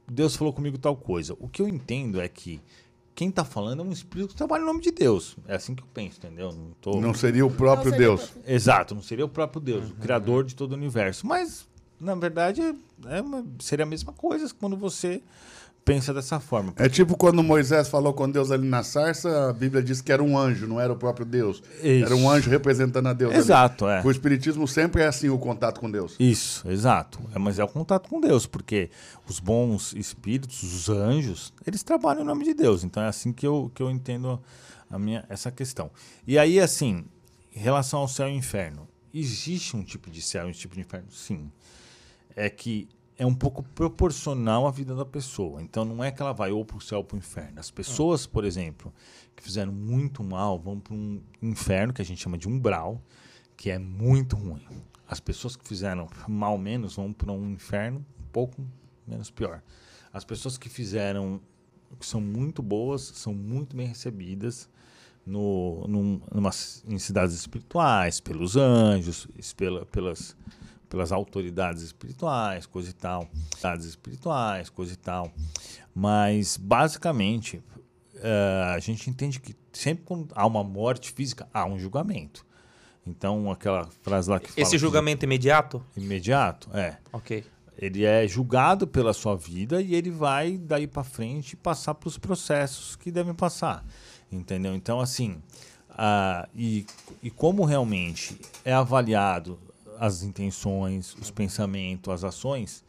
Deus 0.08 0.36
falou 0.36 0.52
comigo 0.52 0.78
tal 0.78 0.96
coisa, 0.96 1.36
o 1.40 1.48
que 1.48 1.60
eu 1.60 1.68
entendo 1.68 2.20
é 2.20 2.28
que 2.28 2.60
quem 3.14 3.30
está 3.30 3.44
falando 3.44 3.82
é 3.82 3.84
um 3.84 3.90
espírito 3.90 4.28
que 4.28 4.36
trabalha 4.36 4.62
em 4.62 4.66
nome 4.66 4.80
de 4.82 4.90
Deus. 4.90 5.36
É 5.48 5.56
assim 5.56 5.74
que 5.74 5.82
eu 5.82 5.88
penso, 5.92 6.18
entendeu? 6.18 6.52
Não, 6.52 6.70
tô... 6.80 7.00
não 7.00 7.14
seria 7.14 7.46
o 7.46 7.50
próprio 7.50 7.90
seria 7.90 8.08
Deus. 8.08 8.30
O... 8.30 8.42
Exato, 8.46 8.94
não 8.94 9.02
seria 9.02 9.24
o 9.24 9.28
próprio 9.28 9.60
Deus, 9.60 9.86
uhum. 9.86 9.90
o 9.92 9.94
criador 9.94 10.44
de 10.44 10.54
todo 10.54 10.72
o 10.72 10.74
universo. 10.74 11.26
Mas, 11.26 11.66
na 11.98 12.14
verdade, 12.14 12.60
é 13.06 13.20
uma, 13.22 13.44
seria 13.58 13.84
a 13.84 13.88
mesma 13.88 14.12
coisa 14.12 14.54
quando 14.54 14.76
você 14.76 15.22
pensa 15.86 16.12
dessa 16.12 16.40
forma. 16.40 16.74
É 16.76 16.88
tipo 16.88 17.16
quando 17.16 17.42
Moisés 17.44 17.88
falou 17.88 18.12
com 18.12 18.28
Deus 18.28 18.50
ali 18.50 18.68
na 18.68 18.82
sarça, 18.82 19.50
a 19.50 19.52
Bíblia 19.52 19.80
diz 19.80 20.00
que 20.00 20.10
era 20.10 20.22
um 20.22 20.36
anjo, 20.36 20.66
não 20.66 20.80
era 20.80 20.92
o 20.92 20.96
próprio 20.96 21.24
Deus. 21.24 21.62
Isso. 21.76 22.04
Era 22.04 22.16
um 22.16 22.28
anjo 22.28 22.50
representando 22.50 23.06
a 23.06 23.12
Deus. 23.12 23.32
Exato, 23.32 23.86
ali. 23.86 24.00
é. 24.00 24.06
O 24.06 24.10
Espiritismo 24.10 24.66
sempre 24.66 25.02
é 25.02 25.06
assim, 25.06 25.28
o 25.28 25.38
contato 25.38 25.78
com 25.78 25.88
Deus. 25.88 26.16
Isso, 26.18 26.68
exato. 26.68 27.20
É, 27.32 27.38
mas 27.38 27.60
é 27.60 27.64
o 27.64 27.68
contato 27.68 28.08
com 28.08 28.20
Deus, 28.20 28.46
porque 28.46 28.90
os 29.28 29.38
bons 29.38 29.94
espíritos, 29.94 30.60
os 30.64 30.88
anjos, 30.88 31.52
eles 31.64 31.84
trabalham 31.84 32.22
em 32.22 32.26
nome 32.26 32.44
de 32.44 32.52
Deus. 32.52 32.82
Então 32.82 33.00
é 33.00 33.06
assim 33.06 33.32
que 33.32 33.46
eu, 33.46 33.70
que 33.72 33.80
eu 33.80 33.88
entendo 33.88 34.42
a 34.90 34.98
minha, 34.98 35.24
essa 35.28 35.52
questão. 35.52 35.88
E 36.26 36.36
aí, 36.36 36.58
assim, 36.58 37.04
em 37.54 37.60
relação 37.60 38.00
ao 38.00 38.08
céu 38.08 38.28
e 38.28 38.32
inferno, 38.32 38.88
existe 39.14 39.76
um 39.76 39.84
tipo 39.84 40.10
de 40.10 40.20
céu 40.20 40.48
e 40.48 40.50
um 40.50 40.52
tipo 40.52 40.74
de 40.74 40.80
inferno? 40.80 41.06
Sim. 41.12 41.48
É 42.34 42.50
que 42.50 42.88
é 43.18 43.24
um 43.24 43.34
pouco 43.34 43.62
proporcional 43.62 44.66
à 44.66 44.70
vida 44.70 44.94
da 44.94 45.04
pessoa. 45.04 45.62
Então 45.62 45.84
não 45.84 46.04
é 46.04 46.10
que 46.10 46.20
ela 46.20 46.32
vai 46.32 46.50
ou 46.50 46.64
para 46.64 46.76
o 46.76 46.80
céu 46.80 46.98
ou 46.98 47.04
para 47.04 47.16
o 47.16 47.18
inferno. 47.18 47.58
As 47.58 47.70
pessoas, 47.70 48.26
por 48.26 48.44
exemplo, 48.44 48.92
que 49.34 49.42
fizeram 49.42 49.72
muito 49.72 50.22
mal 50.22 50.58
vão 50.58 50.78
para 50.78 50.94
um 50.94 51.20
inferno 51.42 51.92
que 51.92 52.02
a 52.02 52.04
gente 52.04 52.22
chama 52.22 52.36
de 52.36 52.48
umbral, 52.48 53.00
que 53.56 53.70
é 53.70 53.78
muito 53.78 54.36
ruim. 54.36 54.66
As 55.08 55.20
pessoas 55.20 55.56
que 55.56 55.66
fizeram 55.66 56.08
mal 56.28 56.58
menos 56.58 56.96
vão 56.96 57.12
para 57.12 57.32
um 57.32 57.50
inferno 57.50 58.04
um 58.20 58.26
pouco 58.32 58.62
menos 59.06 59.30
pior. 59.30 59.62
As 60.12 60.24
pessoas 60.24 60.58
que 60.58 60.68
fizeram 60.68 61.40
que 61.98 62.04
são 62.04 62.20
muito 62.20 62.62
boas 62.62 63.02
são 63.02 63.32
muito 63.32 63.76
bem 63.76 63.86
recebidas 63.86 64.68
no, 65.24 65.86
num, 65.88 66.20
numa, 66.32 66.50
em 66.86 66.98
cidades 66.98 67.34
espirituais, 67.34 68.20
pelos 68.20 68.56
anjos, 68.56 69.26
pela, 69.56 69.86
pelas 69.86 70.36
pelas 70.88 71.12
autoridades 71.12 71.82
espirituais, 71.82 72.66
coisa 72.66 72.90
e 72.90 72.92
tal, 72.92 73.28
autoridades 73.54 73.86
espirituais, 73.86 74.68
coisa 74.68 74.92
e 74.92 74.96
tal. 74.96 75.32
Mas 75.94 76.56
basicamente 76.56 77.62
uh, 78.16 78.74
a 78.74 78.78
gente 78.78 79.08
entende 79.10 79.40
que 79.40 79.54
sempre 79.72 80.04
quando 80.04 80.28
há 80.34 80.46
uma 80.46 80.64
morte 80.64 81.10
física 81.10 81.48
há 81.52 81.64
um 81.64 81.78
julgamento. 81.78 82.44
Então 83.06 83.50
aquela 83.50 83.88
frase 84.02 84.28
lá 84.28 84.40
que 84.40 84.48
fala 84.50 84.60
esse 84.60 84.78
julgamento 84.78 85.20
que, 85.20 85.26
imediato? 85.26 85.84
Imediato, 85.96 86.68
é. 86.74 86.98
Ok. 87.12 87.44
Ele 87.78 88.04
é 88.04 88.26
julgado 88.26 88.86
pela 88.86 89.12
sua 89.12 89.36
vida 89.36 89.82
e 89.82 89.94
ele 89.94 90.10
vai 90.10 90.56
daí 90.56 90.86
para 90.86 91.04
frente 91.04 91.54
passar 91.56 91.94
para 91.94 92.08
os 92.08 92.16
processos 92.16 92.96
que 92.96 93.10
devem 93.10 93.34
passar, 93.34 93.84
entendeu? 94.32 94.74
Então 94.74 94.98
assim, 94.98 95.42
uh, 95.90 96.48
e, 96.54 96.86
e 97.22 97.30
como 97.30 97.64
realmente 97.64 98.40
é 98.64 98.72
avaliado 98.72 99.58
as 99.98 100.22
intenções, 100.22 101.14
os 101.20 101.30
pensamentos, 101.30 102.12
as 102.12 102.24
ações, 102.24 102.84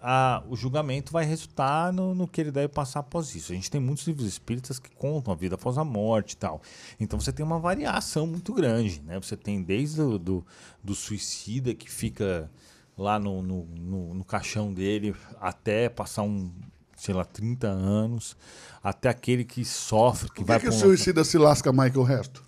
a, 0.00 0.42
o 0.48 0.56
julgamento 0.56 1.12
vai 1.12 1.24
resultar 1.24 1.92
no, 1.92 2.14
no, 2.14 2.28
que 2.28 2.40
ele 2.40 2.50
deve 2.50 2.68
passar 2.68 3.00
após 3.00 3.34
isso. 3.34 3.52
A 3.52 3.54
gente 3.54 3.70
tem 3.70 3.80
muitos 3.80 4.06
livros 4.06 4.26
espíritas 4.26 4.78
que 4.78 4.90
contam 4.90 5.32
a 5.32 5.36
vida 5.36 5.54
após 5.54 5.78
a 5.78 5.84
morte 5.84 6.32
e 6.32 6.36
tal. 6.36 6.62
Então 7.00 7.18
você 7.18 7.32
tem 7.32 7.44
uma 7.44 7.58
variação 7.58 8.26
muito 8.26 8.52
grande. 8.52 9.00
Né? 9.00 9.18
Você 9.20 9.36
tem 9.36 9.62
desde 9.62 10.00
o 10.00 10.18
do, 10.18 10.46
do 10.82 10.94
suicida 10.94 11.74
que 11.74 11.90
fica 11.90 12.50
lá 12.96 13.18
no, 13.18 13.42
no, 13.42 13.64
no, 13.64 14.14
no 14.14 14.24
caixão 14.24 14.72
dele 14.72 15.14
até 15.40 15.88
passar 15.88 16.22
um, 16.22 16.52
sei 16.98 17.14
lá, 17.14 17.24
30 17.24 17.68
anos, 17.68 18.36
até 18.82 19.08
aquele 19.08 19.44
que 19.44 19.64
sofre, 19.64 20.28
que 20.28 20.34
Por 20.34 20.44
que 20.44 20.44
vai 20.44 20.60
que 20.60 20.68
o 20.68 20.72
suicida 20.72 21.24
se 21.24 21.38
lasca 21.38 21.72
mais 21.72 21.92
que 21.92 21.98
o 21.98 22.02
resto? 22.02 22.42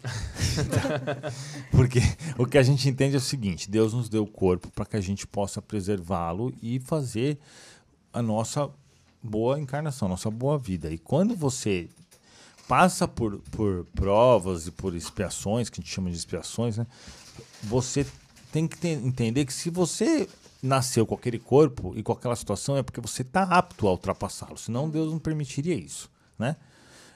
Porque 1.71 2.01
o 2.37 2.45
que 2.45 2.59
a 2.59 2.63
gente 2.63 2.89
entende 2.89 3.15
é 3.15 3.19
o 3.19 3.23
seguinte: 3.23 3.71
Deus 3.71 3.95
nos 3.95 4.09
deu 4.09 4.25
o 4.25 4.27
corpo 4.27 4.69
para 4.73 4.85
que 4.85 4.97
a 4.97 5.01
gente 5.01 5.27
possa 5.27 5.63
preservá-lo 5.63 6.53
e 6.61 6.81
fazer 6.81 7.39
a 8.13 8.21
nossa 8.21 8.69
boa 9.23 9.59
encarnação, 9.59 10.09
nossa 10.09 10.31
boa 10.31 10.59
vida. 10.59 10.91
E 10.91 10.99
quando 10.99 11.37
você 11.37 11.89
passa 12.67 13.07
por, 13.07 13.39
por 13.53 13.87
provas 13.95 14.67
e 14.67 14.73
por 14.73 14.97
expiações, 14.97 15.71
que 15.71 15.81
a 15.81 15.83
gente 15.83 15.95
chama 15.95 16.11
de 16.11 16.17
expiações, 16.17 16.77
né? 16.77 16.87
Você 17.63 18.05
tem 18.51 18.67
que 18.67 18.77
ter, 18.77 18.89
entender 18.89 19.45
que 19.45 19.53
se 19.53 19.71
você 19.71 20.29
nasceu 20.63 21.07
com 21.07 21.15
aquele 21.15 21.39
corpo 21.39 21.93
e 21.97 22.03
com 22.03 22.13
aquela 22.13 22.37
situação 22.37 22.77
é 22.77 22.83
porque 22.83 23.01
você 23.01 23.23
está 23.23 23.43
apto 23.45 23.89
a 23.89 23.93
ultrapassá-lo. 23.93 24.59
Senão 24.59 24.89
Deus 24.89 25.11
não 25.11 25.19
permitiria 25.19 25.75
isso, 25.75 26.11
né? 26.39 26.57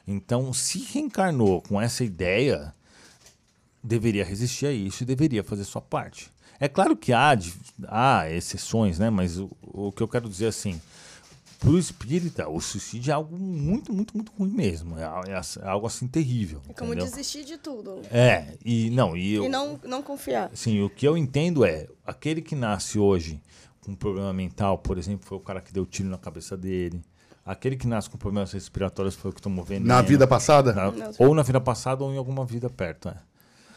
Então, 0.06 0.52
se 0.52 0.80
reencarnou 0.80 1.62
com 1.62 1.80
essa 1.80 2.04
ideia, 2.04 2.74
deveria 3.82 4.24
resistir 4.24 4.66
a 4.66 4.72
isso 4.72 5.02
e 5.02 5.06
deveria 5.06 5.42
fazer 5.42 5.64
sua 5.64 5.80
parte. 5.80 6.30
É 6.60 6.68
claro 6.68 6.96
que 6.96 7.12
há, 7.12 7.36
há 7.88 8.30
exceções, 8.30 8.98
né? 8.98 9.10
Mas 9.10 9.38
o, 9.38 9.50
o 9.62 9.92
que 9.92 10.02
eu 10.02 10.08
quero 10.08 10.28
dizer 10.28 10.46
assim, 10.46 10.80
para 11.64 11.72
o 11.72 11.78
espírita, 11.78 12.46
o 12.46 12.60
suicídio 12.60 13.10
é 13.10 13.14
algo 13.14 13.38
muito, 13.38 13.90
muito, 13.90 14.14
muito 14.14 14.30
ruim 14.32 14.50
mesmo. 14.50 14.98
É, 14.98 15.04
é, 15.04 15.32
é 15.32 15.68
algo 15.68 15.86
assim 15.86 16.06
terrível. 16.06 16.60
É 16.68 16.74
como 16.74 16.92
entendeu? 16.92 17.10
desistir 17.10 17.42
de 17.42 17.56
tudo. 17.56 18.02
É, 18.10 18.58
e 18.62 18.90
não. 18.90 19.16
E, 19.16 19.32
eu, 19.32 19.44
e 19.44 19.48
não, 19.48 19.80
não 19.82 20.02
confiar. 20.02 20.50
Sim, 20.52 20.82
o 20.82 20.90
que 20.90 21.08
eu 21.08 21.16
entendo 21.16 21.64
é 21.64 21.86
aquele 22.06 22.42
que 22.42 22.54
nasce 22.54 22.98
hoje 22.98 23.40
com 23.80 23.92
um 23.92 23.94
problema 23.94 24.32
mental, 24.32 24.76
por 24.76 24.98
exemplo, 24.98 25.26
foi 25.26 25.38
o 25.38 25.40
cara 25.40 25.62
que 25.62 25.72
deu 25.72 25.86
tiro 25.86 26.08
na 26.08 26.18
cabeça 26.18 26.54
dele. 26.54 27.02
Aquele 27.46 27.76
que 27.76 27.86
nasce 27.86 28.08
com 28.10 28.18
problemas 28.18 28.52
respiratórios 28.52 29.14
foi 29.14 29.30
o 29.30 29.34
que 29.34 29.40
tomou 29.40 29.64
veneno. 29.64 29.86
Na 29.86 30.02
vida 30.02 30.26
passada? 30.26 30.72
Na, 30.72 30.92
ou 31.18 31.34
na 31.34 31.42
vida 31.42 31.60
passada 31.60 32.04
ou 32.04 32.12
em 32.12 32.18
alguma 32.18 32.44
vida 32.44 32.68
perto, 32.68 33.08
é. 33.08 33.16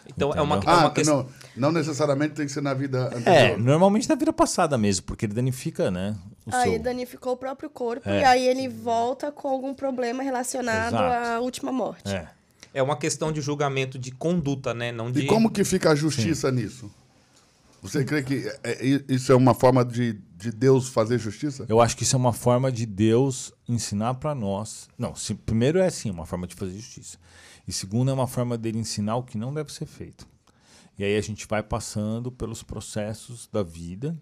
Então 0.10 0.34
é 0.34 0.42
uma, 0.42 0.58
é 0.58 0.62
ah, 0.66 0.78
uma 0.78 0.92
questão. 0.92 1.28
Não, 1.56 1.70
não 1.70 1.72
necessariamente 1.72 2.34
tem 2.36 2.46
que 2.46 2.52
ser 2.52 2.62
na 2.62 2.74
vida 2.74 3.08
anterior. 3.08 3.28
É, 3.28 3.58
normalmente 3.58 4.08
na 4.08 4.16
vida 4.16 4.34
passada 4.34 4.78
mesmo, 4.78 5.06
porque 5.06 5.26
ele 5.26 5.34
danifica, 5.34 5.92
né? 5.92 6.16
aí 6.52 6.72
seu... 6.72 6.80
danificou 6.80 7.34
o 7.34 7.38
próprio 7.38 7.70
corpo 7.70 8.08
é. 8.10 8.22
e 8.22 8.24
aí 8.24 8.48
ele 8.48 8.68
volta 8.68 9.32
com 9.32 9.48
algum 9.48 9.74
problema 9.74 10.24
relacionado 10.24 10.96
Exato. 10.96 11.36
à 11.36 11.40
última 11.40 11.72
morte. 11.72 12.10
É. 12.10 12.28
é 12.74 12.84
uma 12.84 12.96
questão 12.96 13.32
de 13.32 13.42
julgamento 13.42 14.00
de 14.00 14.12
conduta, 14.12 14.74
né? 14.74 14.92
Não 14.92 15.12
de... 15.12 15.22
E 15.22 15.26
como 15.26 15.50
que 15.50 15.64
fica 15.64 15.92
a 15.92 15.96
justiça 15.96 16.50
Sim. 16.50 16.56
nisso? 16.56 16.92
Você 17.82 18.04
crê 18.04 18.24
que 18.24 18.52
é, 18.64 19.04
isso 19.08 19.32
é 19.32 19.36
uma 19.36 19.54
forma 19.54 19.86
de, 19.86 20.20
de 20.36 20.52
Deus 20.52 20.90
fazer 20.90 21.20
justiça? 21.20 21.66
Eu 21.70 21.80
acho 21.80 21.96
que 21.96 22.04
isso 22.04 22.16
é 22.16 22.20
uma 22.20 22.34
forma 22.34 22.72
de 22.72 22.86
Deus 22.86 23.54
ensinar 23.68 24.16
para 24.16 24.34
nós. 24.34 24.90
Não, 24.98 25.16
se, 25.16 25.36
primeiro 25.36 25.80
é 25.80 25.86
assim, 25.86 26.10
uma 26.10 26.26
forma 26.26 26.48
de 26.48 26.56
fazer 26.56 26.74
justiça. 26.74 27.18
E 27.68 27.74
segundo, 27.74 28.10
é 28.10 28.14
uma 28.14 28.28
forma 28.28 28.58
dele 28.58 28.80
ensinar 28.80 29.18
o 29.18 29.24
que 29.24 29.38
não 29.38 29.54
deve 29.54 29.72
ser 29.74 29.86
feito. 29.86 30.28
E 30.98 31.04
aí 31.04 31.16
a 31.16 31.22
gente 31.22 31.46
vai 31.48 31.62
passando 31.62 32.32
pelos 32.32 32.64
processos 32.64 33.48
da 33.52 33.62
vida. 33.62 34.18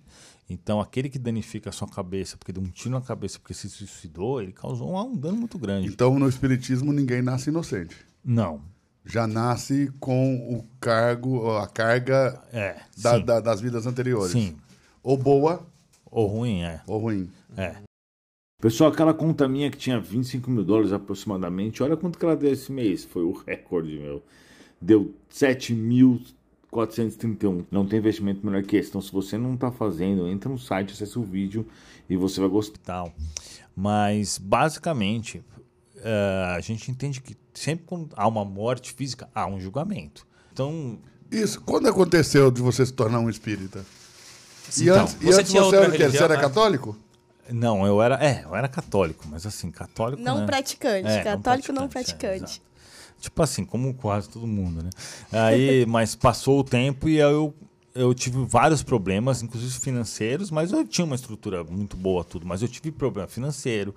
Então, 0.49 0.81
aquele 0.81 1.09
que 1.09 1.17
danifica 1.17 1.69
a 1.69 1.73
sua 1.73 1.87
cabeça, 1.87 2.37
porque 2.37 2.51
deu 2.51 2.61
um 2.61 2.67
tiro 2.67 2.91
na 2.91 3.01
cabeça 3.01 3.39
porque 3.39 3.53
se 3.53 3.69
suicidou, 3.69 4.41
ele 4.41 4.51
causou 4.51 4.93
um 4.93 5.15
dano 5.15 5.37
muito 5.37 5.57
grande. 5.57 5.87
Então, 5.87 6.19
no 6.19 6.27
Espiritismo, 6.27 6.91
ninguém 6.91 7.21
nasce 7.21 7.49
inocente. 7.49 7.95
Não. 8.23 8.61
Já 9.05 9.25
nasce 9.27 9.91
com 9.99 10.35
o 10.51 10.65
cargo, 10.79 11.51
a 11.57 11.67
carga 11.67 12.41
é, 12.51 12.81
da, 12.97 13.19
da, 13.19 13.39
das 13.39 13.61
vidas 13.61 13.85
anteriores. 13.85 14.31
Sim. 14.31 14.57
Ou 15.01 15.15
boa. 15.15 15.65
Ou 16.05 16.27
ruim, 16.27 16.61
é. 16.61 16.81
Ou 16.87 16.99
ruim. 16.99 17.29
É. 17.55 17.75
Pessoal, 18.65 18.91
aquela 18.91 19.13
conta 19.13 19.47
minha 19.47 19.69
que 19.69 19.77
tinha 19.77 19.99
25 19.99 20.49
mil 20.49 20.63
dólares 20.63 20.91
aproximadamente, 20.91 21.83
olha 21.83 21.95
quanto 21.95 22.17
que 22.17 22.25
ela 22.25 22.35
deu 22.35 22.51
esse 22.51 22.71
mês. 22.71 23.05
Foi 23.05 23.21
o 23.21 23.31
recorde, 23.31 23.99
meu. 23.99 24.23
Deu 24.81 25.13
7.431. 25.31 27.65
Não 27.69 27.85
tem 27.85 27.99
investimento 27.99 28.43
melhor 28.43 28.63
que 28.63 28.75
esse. 28.75 28.89
Então, 28.89 29.01
se 29.01 29.11
você 29.11 29.37
não 29.37 29.53
está 29.53 29.71
fazendo, 29.71 30.27
entra 30.27 30.49
no 30.49 30.57
site, 30.57 30.93
acessa 30.93 31.19
o 31.19 31.23
vídeo 31.23 31.67
e 32.09 32.17
você 32.17 32.39
vai 32.39 32.49
gostar. 32.49 33.05
Mas, 33.75 34.39
basicamente, 34.39 35.43
uh, 35.97 36.55
a 36.57 36.59
gente 36.59 36.89
entende 36.89 37.21
que 37.21 37.37
sempre 37.53 37.85
quando 37.85 38.09
há 38.15 38.27
uma 38.27 38.43
morte 38.43 38.93
física, 38.93 39.29
há 39.35 39.45
um 39.45 39.59
julgamento. 39.59 40.25
Então... 40.51 40.97
Isso. 41.29 41.61
Quando 41.61 41.87
aconteceu 41.87 42.49
de 42.49 42.63
você 42.63 42.83
se 42.83 42.93
tornar 42.93 43.19
um 43.19 43.29
espírita? 43.29 43.85
E 44.75 44.81
então, 44.81 45.03
antes, 45.03 45.17
e 45.21 45.29
antes 45.29 45.51
você, 45.51 45.59
você 45.59 45.75
era 45.75 45.87
o 45.87 45.91
quê? 45.91 46.09
Você 46.09 46.23
era 46.23 46.33
né? 46.33 46.41
católico? 46.41 47.04
Não, 47.49 47.85
eu 47.85 48.01
era, 48.01 48.15
é, 48.23 48.43
eu 48.43 48.55
era 48.55 48.67
católico, 48.67 49.25
mas 49.29 49.45
assim, 49.45 49.71
católico. 49.71 50.21
Não 50.21 50.39
né? 50.39 50.45
praticante, 50.45 51.07
é, 51.07 51.23
católico 51.23 51.71
não 51.71 51.87
praticante. 51.87 52.23
Não 52.23 52.39
praticante. 52.39 52.61
É, 53.17 53.21
tipo 53.21 53.43
assim, 53.43 53.63
como 53.63 53.93
quase 53.93 54.29
todo 54.29 54.47
mundo, 54.47 54.83
né? 54.83 54.89
Aí, 55.31 55.85
mas 55.87 56.15
passou 56.15 56.59
o 56.59 56.63
tempo 56.63 57.07
e 57.07 57.17
eu, 57.17 57.53
eu 57.93 58.13
tive 58.13 58.43
vários 58.45 58.81
problemas, 58.81 59.41
inclusive 59.41 59.73
financeiros, 59.79 60.49
mas 60.49 60.71
eu 60.71 60.85
tinha 60.85 61.05
uma 61.05 61.15
estrutura 61.15 61.63
muito 61.63 61.95
boa, 61.95 62.23
tudo, 62.23 62.45
mas 62.45 62.61
eu 62.61 62.67
tive 62.67 62.91
problema 62.91 63.27
financeiro. 63.27 63.93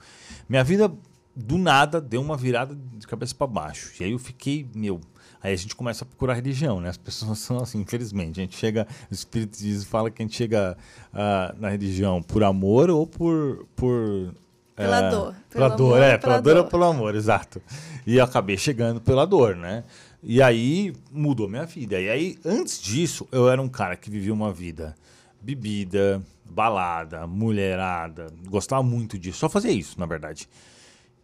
Minha 0.48 0.62
vida, 0.62 0.92
do 1.38 1.56
nada, 1.56 2.00
deu 2.00 2.20
uma 2.20 2.36
virada 2.36 2.76
de 2.96 3.06
cabeça 3.06 3.34
para 3.34 3.46
baixo. 3.46 3.92
E 4.00 4.04
aí 4.04 4.12
eu 4.12 4.18
fiquei, 4.18 4.66
meu, 4.74 5.00
Aí 5.40 5.52
a 5.52 5.56
gente 5.56 5.76
começa 5.76 6.04
a 6.04 6.06
procurar 6.06 6.34
religião, 6.34 6.80
né? 6.80 6.88
As 6.88 6.96
pessoas 6.96 7.38
são 7.40 7.58
assim, 7.58 7.80
infelizmente. 7.80 8.40
A 8.40 8.42
gente 8.42 8.56
chega, 8.56 8.88
o 9.08 9.14
Espiritismo 9.14 9.88
fala 9.88 10.10
que 10.10 10.20
a 10.20 10.24
gente 10.24 10.36
chega 10.36 10.76
uh, 11.12 11.60
na 11.60 11.68
religião 11.68 12.20
por 12.20 12.42
amor 12.42 12.90
ou 12.90 13.06
por. 13.06 13.66
por 13.76 14.34
pela 14.74 15.10
dor. 15.10 15.34
Pela 15.50 15.68
dor, 15.68 16.02
é, 16.02 16.18
pela, 16.18 16.40
dor 16.40 16.56
ou 16.56 16.64
pelo 16.64 16.84
amor, 16.84 17.14
exato. 17.14 17.60
E 18.06 18.16
eu 18.16 18.24
acabei 18.24 18.56
chegando 18.56 19.00
pela 19.00 19.24
dor, 19.26 19.56
né? 19.56 19.84
E 20.22 20.42
aí 20.42 20.92
mudou 21.10 21.48
minha 21.48 21.66
vida. 21.66 22.00
E 22.00 22.08
aí, 22.08 22.38
antes 22.44 22.80
disso, 22.80 23.26
eu 23.30 23.48
era 23.48 23.60
um 23.62 23.68
cara 23.68 23.96
que 23.96 24.10
vivia 24.10 24.32
uma 24.32 24.52
vida 24.52 24.96
bebida, 25.40 26.22
balada, 26.44 27.26
mulherada, 27.26 28.32
gostava 28.48 28.82
muito 28.82 29.18
disso, 29.18 29.38
só 29.38 29.48
fazia 29.48 29.70
isso, 29.70 29.98
na 29.98 30.06
verdade. 30.06 30.48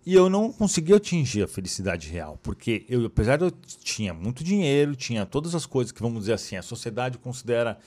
E 0.06 0.14
eu 0.14 0.28
não 0.28 0.52
conseguia 0.52 0.96
atingir 0.96 1.42
a 1.42 1.49
felicidade 1.49 2.11
real, 2.11 2.38
porque 2.42 2.84
eu, 2.88 3.06
apesar 3.06 3.38
de 3.38 3.44
eu 3.44 3.50
tinha 3.50 4.12
muito 4.12 4.44
dinheiro, 4.44 4.94
tinha 4.94 5.25
todas 5.25 5.54
as 5.54 5.64
coisas 5.64 5.92
que 5.92 6.02
vamos 6.02 6.20
dizer 6.20 6.34
assim, 6.34 6.56
a 6.56 6.62
sociedade 6.62 7.16
considera 7.16 7.78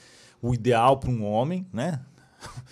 o 0.42 0.52
ideal 0.52 0.98
para 0.98 1.10
um 1.10 1.24
homem, 1.24 1.66
né? 1.72 2.00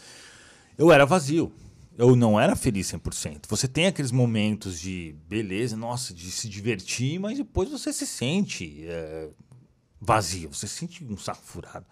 Eu 0.78 0.92
era 0.92 1.06
vazio. 1.06 1.50
Eu 1.96 2.14
não 2.14 2.38
era 2.38 2.54
feliz 2.54 2.92
100%. 2.92 3.46
Você 3.48 3.66
tem 3.66 3.86
aqueles 3.86 4.12
momentos 4.12 4.78
de 4.78 5.14
beleza, 5.26 5.74
nossa, 5.74 6.12
de 6.12 6.30
se 6.30 6.46
divertir, 6.46 7.18
mas 7.18 7.38
depois 7.38 7.70
você 7.70 7.90
se 7.90 8.06
sente 8.06 8.84
é, 8.86 9.30
vazio, 9.98 10.52
você 10.52 10.66
se 10.66 10.74
sente 10.74 11.02
um 11.02 11.16
saco 11.16 11.42
furado. 11.42 11.86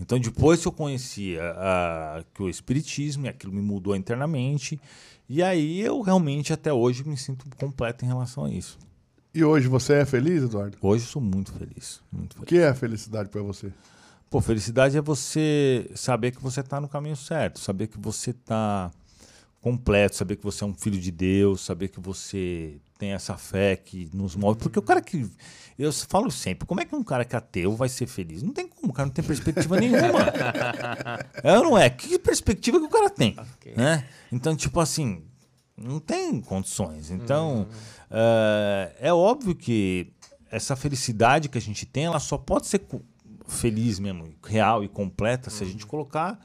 Então, 0.00 0.18
depois 0.18 0.60
que 0.60 0.66
eu 0.66 0.72
conheci 0.72 1.38
a, 1.38 2.18
a, 2.18 2.24
que 2.34 2.42
o 2.42 2.48
Espiritismo, 2.48 3.26
e 3.26 3.28
aquilo 3.28 3.52
me 3.52 3.62
mudou 3.62 3.94
internamente, 3.94 4.80
e 5.28 5.42
aí 5.42 5.80
eu 5.80 6.00
realmente 6.00 6.52
até 6.52 6.72
hoje 6.72 7.06
me 7.06 7.16
sinto 7.16 7.44
completo 7.56 8.04
em 8.04 8.08
relação 8.08 8.44
a 8.44 8.50
isso. 8.50 8.78
E 9.34 9.44
hoje 9.44 9.68
você 9.68 9.94
é 9.94 10.04
feliz, 10.04 10.42
Eduardo? 10.42 10.78
Hoje 10.80 11.04
eu 11.04 11.08
sou 11.08 11.22
muito 11.22 11.52
feliz. 11.52 12.00
Muito 12.10 12.34
feliz. 12.34 12.42
O 12.42 12.46
que 12.46 12.58
é 12.58 12.68
a 12.68 12.74
felicidade 12.74 13.28
para 13.28 13.42
você? 13.42 13.72
Pô, 14.30 14.40
felicidade 14.40 14.96
é 14.96 15.00
você 15.00 15.90
saber 15.94 16.32
que 16.32 16.42
você 16.42 16.60
está 16.60 16.80
no 16.80 16.88
caminho 16.88 17.16
certo, 17.16 17.60
saber 17.60 17.86
que 17.86 17.98
você 17.98 18.30
está 18.30 18.90
completo, 19.60 20.16
saber 20.16 20.36
que 20.36 20.44
você 20.44 20.64
é 20.64 20.66
um 20.66 20.74
filho 20.74 20.98
de 20.98 21.10
Deus, 21.10 21.60
saber 21.60 21.88
que 21.88 22.00
você 22.00 22.80
tem 22.98 23.12
essa 23.12 23.36
fé 23.36 23.76
que 23.76 24.08
nos 24.12 24.36
move. 24.36 24.58
Porque 24.58 24.78
o 24.78 24.82
cara 24.82 25.00
que. 25.00 25.28
Eu 25.78 25.92
falo 25.92 26.28
sempre, 26.28 26.66
como 26.66 26.80
é 26.80 26.84
que 26.84 26.94
um 26.94 27.04
cara 27.04 27.24
que 27.24 27.36
é 27.36 27.38
ateu 27.38 27.76
vai 27.76 27.88
ser 27.88 28.08
feliz? 28.08 28.42
Não 28.42 28.52
tem 28.52 28.66
como, 28.66 28.90
o 28.90 28.92
cara 28.92 29.06
não 29.06 29.14
tem 29.14 29.24
perspectiva 29.24 29.78
nenhuma. 29.78 30.26
é 31.42 31.56
ou 31.56 31.64
não 31.64 31.78
é? 31.78 31.88
Que 31.88 32.18
perspectiva 32.18 32.80
que 32.80 32.86
o 32.86 32.90
cara 32.90 33.08
tem? 33.08 33.36
Okay. 33.56 33.74
Né? 33.76 34.04
Então, 34.32 34.56
tipo 34.56 34.80
assim, 34.80 35.22
não 35.76 36.00
tem 36.00 36.40
condições. 36.40 37.12
Então, 37.12 37.58
uhum. 37.58 37.62
uh, 37.62 38.92
é 38.98 39.12
óbvio 39.12 39.54
que 39.54 40.12
essa 40.50 40.74
felicidade 40.74 41.48
que 41.48 41.58
a 41.58 41.60
gente 41.60 41.86
tem, 41.86 42.06
ela 42.06 42.18
só 42.18 42.36
pode 42.36 42.66
ser 42.66 42.84
feliz 43.46 44.00
mesmo, 44.00 44.34
real 44.44 44.82
e 44.82 44.88
completa, 44.88 45.48
uhum. 45.48 45.56
se 45.56 45.62
a 45.62 45.66
gente 45.66 45.86
colocar 45.86 46.40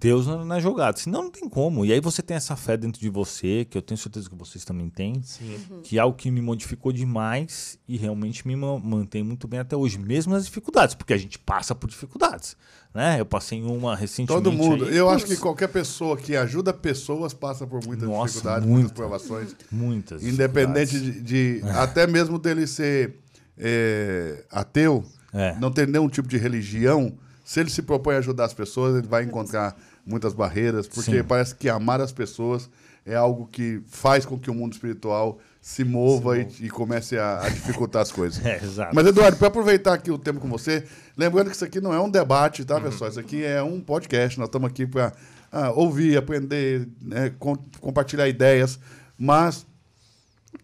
Deus 0.00 0.26
na 0.26 0.58
jogada. 0.58 0.96
Senão 0.98 1.24
não 1.24 1.30
tem 1.30 1.48
como. 1.48 1.84
E 1.84 1.92
aí 1.92 2.00
você 2.00 2.22
tem 2.22 2.36
essa 2.36 2.56
fé 2.56 2.76
dentro 2.76 3.00
de 3.00 3.08
você, 3.08 3.64
que 3.68 3.76
eu 3.78 3.82
tenho 3.82 3.98
certeza 3.98 4.28
que 4.28 4.34
vocês 4.36 4.64
também 4.64 4.88
têm, 4.88 5.22
Sim. 5.22 5.56
que 5.82 5.96
é 5.98 6.00
algo 6.00 6.16
que 6.16 6.30
me 6.30 6.40
modificou 6.42 6.92
demais 6.92 7.78
e 7.86 7.96
realmente 7.96 8.46
me 8.46 8.56
ma- 8.56 8.78
mantém 8.78 9.22
muito 9.22 9.46
bem 9.46 9.60
até 9.60 9.76
hoje, 9.76 9.98
mesmo 9.98 10.32
nas 10.32 10.44
dificuldades, 10.44 10.94
porque 10.94 11.12
a 11.12 11.16
gente 11.16 11.38
passa 11.38 11.74
por 11.74 11.88
dificuldades. 11.88 12.56
Né? 12.94 13.20
Eu 13.20 13.24
passei 13.26 13.58
em 13.58 13.64
uma 13.64 13.96
recentemente. 13.96 14.42
Todo 14.44 14.52
mundo. 14.52 14.84
aí, 14.84 14.96
Eu 14.96 15.08
acho 15.08 15.24
putz, 15.24 15.36
que 15.36 15.40
qualquer 15.42 15.68
pessoa 15.68 16.16
que 16.16 16.36
ajuda 16.36 16.72
pessoas 16.74 17.32
passa 17.32 17.66
por 17.66 17.84
muitas 17.86 18.08
Nossa, 18.08 18.26
dificuldades, 18.34 18.66
muita. 18.68 18.80
muitas 18.80 18.92
provações. 18.96 19.56
Muitas. 19.70 20.22
Independente 20.24 21.00
de, 21.00 21.20
de- 21.60 21.62
até 21.70 22.06
mesmo 22.06 22.38
dele 22.38 22.66
ser 22.66 23.16
é, 23.56 24.44
ateu, 24.50 25.04
É. 25.32 25.54
não 25.58 25.70
ter 25.70 25.86
nenhum 25.88 26.08
tipo 26.08 26.28
de 26.28 26.36
religião, 26.36 27.16
se 27.52 27.60
ele 27.60 27.68
se 27.68 27.82
propõe 27.82 28.14
a 28.14 28.18
ajudar 28.18 28.46
as 28.46 28.54
pessoas, 28.54 28.96
ele 28.96 29.06
vai 29.06 29.24
encontrar 29.24 29.76
muitas 30.06 30.32
barreiras, 30.32 30.88
porque 30.88 31.18
Sim. 31.18 31.22
parece 31.22 31.54
que 31.54 31.68
amar 31.68 32.00
as 32.00 32.10
pessoas 32.10 32.70
é 33.04 33.14
algo 33.14 33.46
que 33.46 33.82
faz 33.88 34.24
com 34.24 34.38
que 34.38 34.50
o 34.50 34.54
mundo 34.54 34.72
espiritual 34.72 35.38
se 35.60 35.84
mova, 35.84 36.38
E, 36.38 36.48
e 36.62 36.70
comece 36.70 37.18
a, 37.18 37.42
a 37.42 37.48
dificultar 37.50 38.00
as 38.00 38.10
coisas. 38.10 38.40
É, 38.46 38.56
exato. 38.56 38.94
Mas, 38.94 39.06
Eduardo, 39.06 39.36
para 39.36 39.48
aproveitar 39.48 39.92
aqui 39.92 40.10
o 40.10 40.16
tempo 40.18 40.40
com 40.40 40.48
você, 40.48 40.82
lembrando 41.14 41.50
que 41.50 41.56
isso 41.56 41.64
aqui 41.66 41.78
não 41.78 41.92
é 41.92 42.00
um 42.00 42.08
debate, 42.08 42.64
tá, 42.64 42.80
pessoal? 42.80 43.10
Isso 43.10 43.20
aqui 43.20 43.44
é 43.44 43.62
um 43.62 43.80
podcast. 43.82 44.38
Nós 44.38 44.48
estamos 44.48 44.70
aqui 44.70 44.86
para 44.86 45.12
ouvir, 45.74 46.16
aprender, 46.16 46.88
né, 47.02 47.34
com- 47.38 47.58
compartilhar 47.80 48.26
ideias, 48.28 48.78
mas. 49.18 49.66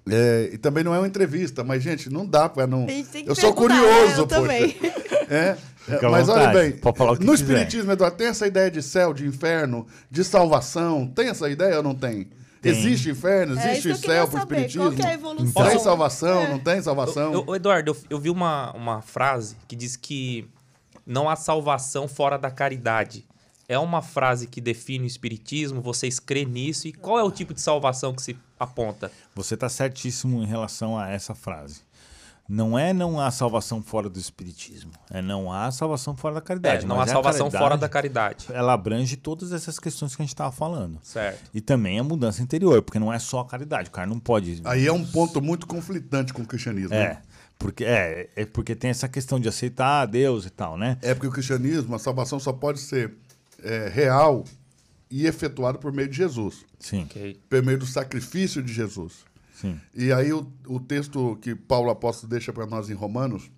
é, 0.09 0.49
e 0.54 0.57
também 0.59 0.83
não 0.83 0.95
é 0.95 0.99
uma 0.99 1.07
entrevista, 1.07 1.62
mas, 1.62 1.83
gente, 1.83 2.09
não 2.09 2.25
dá 2.25 2.49
para 2.49 2.66
não. 2.66 2.87
Eu 3.26 3.35
sou 3.35 3.52
perguntar, 3.52 3.75
né? 3.75 3.80
curioso, 3.90 4.21
Eu 4.23 4.26
poxa. 4.26 4.40
também. 4.40 4.76
É, 5.28 5.57
Fica 5.95 6.07
à 6.07 6.11
mas 6.11 6.28
olha 6.28 6.47
vontade, 6.49 6.59
bem, 6.71 6.73
pode 6.80 6.99
falar 6.99 7.12
o 7.12 7.16
que 7.16 7.25
no 7.25 7.33
quiser. 7.33 7.45
Espiritismo, 7.45 7.92
Eduardo, 7.92 8.16
tem 8.16 8.26
essa 8.28 8.47
ideia 8.47 8.71
de 8.71 8.83
céu, 8.83 9.12
de 9.14 9.26
inferno, 9.26 9.87
de 10.11 10.23
salvação? 10.25 11.07
Tem 11.07 11.28
essa 11.28 11.49
ideia 11.49 11.76
ou 11.78 11.83
não 11.83 11.95
tem? 11.95 12.28
Tem. 12.61 12.73
Existe 12.73 13.11
inferno, 13.11 13.59
É 13.59 13.71
existe 13.73 13.83
queria 13.95 13.97
céu 14.16 14.28
para 14.28 14.37
o 14.37 14.38
Espiritismo? 14.40 14.83
qual 14.83 14.92
que 14.92 15.02
é 15.02 15.07
a 15.11 15.14
evolução? 15.14 15.64
Tem 15.64 15.75
É. 15.76 15.78
salvação, 15.78 16.49
não 16.49 16.59
tem 16.59 16.83
salvação? 16.83 17.33
Eu- 17.33 17.45
eu- 17.47 17.54
Eduardo, 17.54 17.90
eu, 17.92 17.97
eu 18.11 18.18
vi 18.18 18.30
uma, 18.30 18.73
uma 18.73 19.00
frase 19.00 19.57
que 19.68 19.76
diz 19.76 19.97
que 19.97 20.49
não 21.07 21.28
há 21.28 21.37
salvação 21.37 22.09
fora 22.09 22.37
da 22.37 22.50
caridade. 22.50 23.25
É 23.68 23.78
uma 23.78 24.02
frase 24.02 24.47
que 24.47 24.61
define 24.61 25.04
o 25.04 25.07
espiritismo, 25.07 25.80
vocês 25.80 26.18
crêem 26.18 26.47
nisso? 26.47 26.88
E 26.88 26.92
qual 26.92 27.18
é 27.18 27.23
o 27.23 27.30
tipo 27.30 27.54
de 27.54 27.61
salvação 27.61 28.12
que 28.14 28.23
se 28.23 28.37
aponta? 28.59 29.12
Você 29.37 29.54
está 29.54 29.68
certíssimo 29.68 30.42
em 30.42 30.47
relação 30.47 30.99
a 30.99 31.09
essa 31.11 31.35
frase. 31.35 31.83
Não 32.48 32.78
é 32.78 32.94
não 32.94 33.20
há 33.20 33.30
salvação 33.30 33.82
fora 33.82 34.08
do 34.08 34.18
espiritismo. 34.18 34.90
É 35.10 35.20
não 35.20 35.52
há 35.52 35.70
salvação 35.70 36.16
fora 36.16 36.36
da 36.36 36.40
caridade. 36.40 36.84
É, 36.84 36.88
não 36.88 36.96
há 36.96 37.00
é 37.00 37.04
a 37.04 37.06
salvação 37.06 37.50
fora 37.50 37.76
da 37.76 37.88
caridade. 37.90 38.46
Ela 38.50 38.72
abrange 38.72 39.16
todas 39.16 39.52
essas 39.52 39.78
questões 39.78 40.16
que 40.16 40.22
a 40.22 40.24
gente 40.24 40.32
estava 40.32 40.50
falando. 40.50 40.98
Certo. 41.02 41.50
E 41.52 41.60
também 41.60 41.98
a 41.98 42.04
mudança 42.04 42.42
interior, 42.42 42.80
porque 42.80 42.98
não 42.98 43.12
é 43.12 43.18
só 43.18 43.40
a 43.40 43.44
caridade. 43.46 43.90
O 43.90 43.92
cara 43.92 44.06
não 44.06 44.18
pode. 44.18 44.62
Aí 44.64 44.86
é 44.86 44.92
um 44.92 45.04
ponto 45.04 45.42
muito 45.42 45.66
conflitante 45.66 46.32
com 46.32 46.40
o 46.40 46.46
cristianismo. 46.46 46.94
É. 46.94 47.08
né? 47.08 47.22
Porque, 47.58 47.84
é, 47.84 48.30
é 48.34 48.46
porque 48.46 48.74
tem 48.74 48.88
essa 48.88 49.08
questão 49.08 49.38
de 49.38 49.48
aceitar 49.48 50.06
Deus 50.06 50.46
e 50.46 50.50
tal, 50.50 50.78
né? 50.78 50.96
É 51.02 51.12
porque 51.12 51.26
o 51.26 51.32
cristianismo, 51.32 51.94
a 51.94 51.98
salvação 51.98 52.38
só 52.38 52.52
pode 52.52 52.78
ser 52.78 53.12
é, 53.62 53.90
real 53.92 54.44
e 55.10 55.26
efetuada 55.26 55.78
por 55.78 55.92
meio 55.92 56.08
de 56.08 56.16
Jesus, 56.16 56.64
Sim, 56.78 57.04
Ok. 57.04 57.40
por 57.48 57.62
meio 57.62 57.78
do 57.78 57.86
sacrifício 57.86 58.62
de 58.62 58.72
Jesus. 58.72 59.24
Sim. 59.60 59.80
E 59.94 60.12
aí 60.12 60.32
o, 60.32 60.50
o 60.66 60.78
texto 60.80 61.36
que 61.40 61.54
Paulo 61.54 61.90
apóstolo 61.90 62.30
deixa 62.30 62.52
para 62.52 62.66
nós 62.66 62.88
em 62.90 62.94
Romanos 62.94 63.50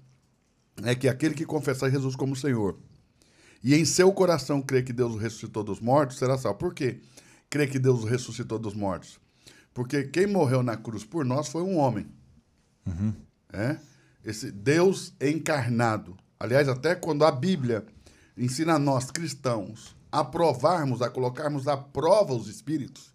é 0.83 0.95
que 0.95 1.09
aquele 1.09 1.35
que 1.35 1.45
confessar 1.45 1.91
Jesus 1.91 2.17
como 2.17 2.35
Senhor 2.35 2.79
e 3.63 3.75
em 3.75 3.85
seu 3.85 4.13
coração 4.13 4.63
crer 4.63 4.85
que 4.85 4.93
Deus 4.93 5.15
o 5.15 5.19
ressuscitou 5.19 5.63
dos 5.63 5.81
mortos, 5.81 6.19
será 6.19 6.39
salvo. 6.39 6.59
Por 6.59 6.75
quê? 6.75 7.01
Crer 7.49 7.71
que 7.71 7.79
Deus 7.79 8.03
o 8.03 8.07
ressuscitou 8.07 8.59
dos 8.59 8.75
mortos. 8.75 9.21
Porque 9.75 10.05
quem 10.05 10.27
morreu 10.27 10.63
na 10.63 10.77
cruz 10.77 11.05
por 11.05 11.25
nós 11.25 11.49
foi 11.49 11.63
um 11.63 11.77
homem. 11.77 12.07
É? 13.53 13.77
Esse 14.25 14.51
Deus 14.51 15.15
encarnado. 15.21 16.17
Aliás, 16.39 16.69
até 16.69 16.95
quando 16.95 17.25
a 17.25 17.31
Bíblia 17.31 17.85
ensina 18.37 18.75
a 18.75 18.79
nós 18.79 19.11
cristãos 19.11 19.95
a 20.11 20.25
provarmos, 20.25 21.03
a 21.03 21.11
colocarmos 21.11 21.69
à 21.69 21.77
prova 21.77 22.35
os 22.35 22.49
espíritos, 22.49 23.13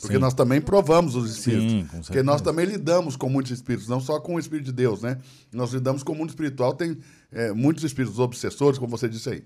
porque 0.00 0.14
Sim. 0.14 0.20
nós 0.20 0.34
também 0.34 0.60
provamos 0.60 1.14
os 1.14 1.30
espíritos. 1.36 1.70
Sim, 1.70 1.86
porque 2.04 2.22
nós 2.22 2.40
também 2.40 2.66
lidamos 2.66 3.16
com 3.16 3.28
muitos 3.28 3.52
espíritos, 3.52 3.88
não 3.88 4.00
só 4.00 4.18
com 4.20 4.34
o 4.34 4.38
espírito 4.38 4.66
de 4.66 4.72
Deus, 4.72 5.02
né? 5.02 5.18
Nós 5.52 5.72
lidamos 5.72 6.02
com 6.02 6.12
o 6.12 6.16
mundo 6.16 6.30
espiritual, 6.30 6.74
tem 6.74 6.98
é, 7.30 7.52
muitos 7.52 7.84
espíritos 7.84 8.18
obsessores, 8.18 8.78
como 8.78 8.90
você 8.96 9.08
disse 9.08 9.28
aí. 9.30 9.42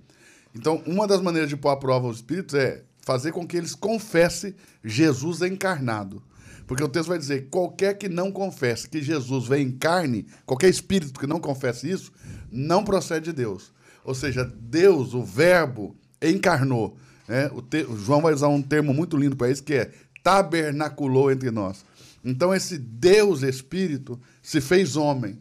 Então, 0.55 0.83
uma 0.87 1.07
das 1.07 1.21
maneiras 1.21 1.49
de 1.51 1.57
pôr 1.57 1.69
à 1.71 1.77
prova 1.77 2.09
os 2.09 2.17
espíritos 2.17 2.55
é 2.55 2.83
fazer 3.03 3.33
com 3.33 3.47
que 3.47 3.57
eles 3.57 3.75
confessem 3.75 4.55
Jesus 4.83 5.43
encarnado. 5.43 6.23
Porque 6.67 6.83
o 6.83 6.89
texto 6.89 7.09
vai 7.09 7.19
dizer: 7.19 7.49
qualquer 7.51 7.95
que 7.99 8.09
não 8.09 8.33
confesse 8.33 8.89
que 8.89 9.01
Jesus 9.03 9.47
veio 9.47 9.69
em 9.69 9.71
carne, 9.71 10.27
qualquer 10.45 10.69
espírito 10.69 11.21
que 11.21 11.27
não 11.27 11.39
confesse 11.39 11.89
isso, 11.91 12.11
não 12.51 12.83
procede 12.83 13.27
de 13.27 13.33
Deus. 13.35 13.73
Ou 14.05 14.15
seja, 14.15 14.45
Deus, 14.61 15.15
o 15.15 15.23
Verbo, 15.23 15.95
encarnou. 16.21 16.97
né? 17.29 17.51
O, 17.53 17.61
te- 17.63 17.85
o 17.89 17.97
João 17.97 18.21
vai 18.23 18.33
usar 18.33 18.49
um 18.49 18.63
termo 18.63 18.93
muito 18.95 19.17
lindo 19.17 19.37
para 19.37 19.51
isso, 19.51 19.63
que 19.63 19.75
é 19.75 19.91
tabernaculou 20.27 21.31
entre 21.31 21.53
nós. 21.53 21.85
Então, 22.25 22.53
esse 22.53 22.77
Deus 22.77 23.45
Espírito 23.45 24.21
se 24.43 24.61
fez 24.61 24.97
homem. 24.97 25.39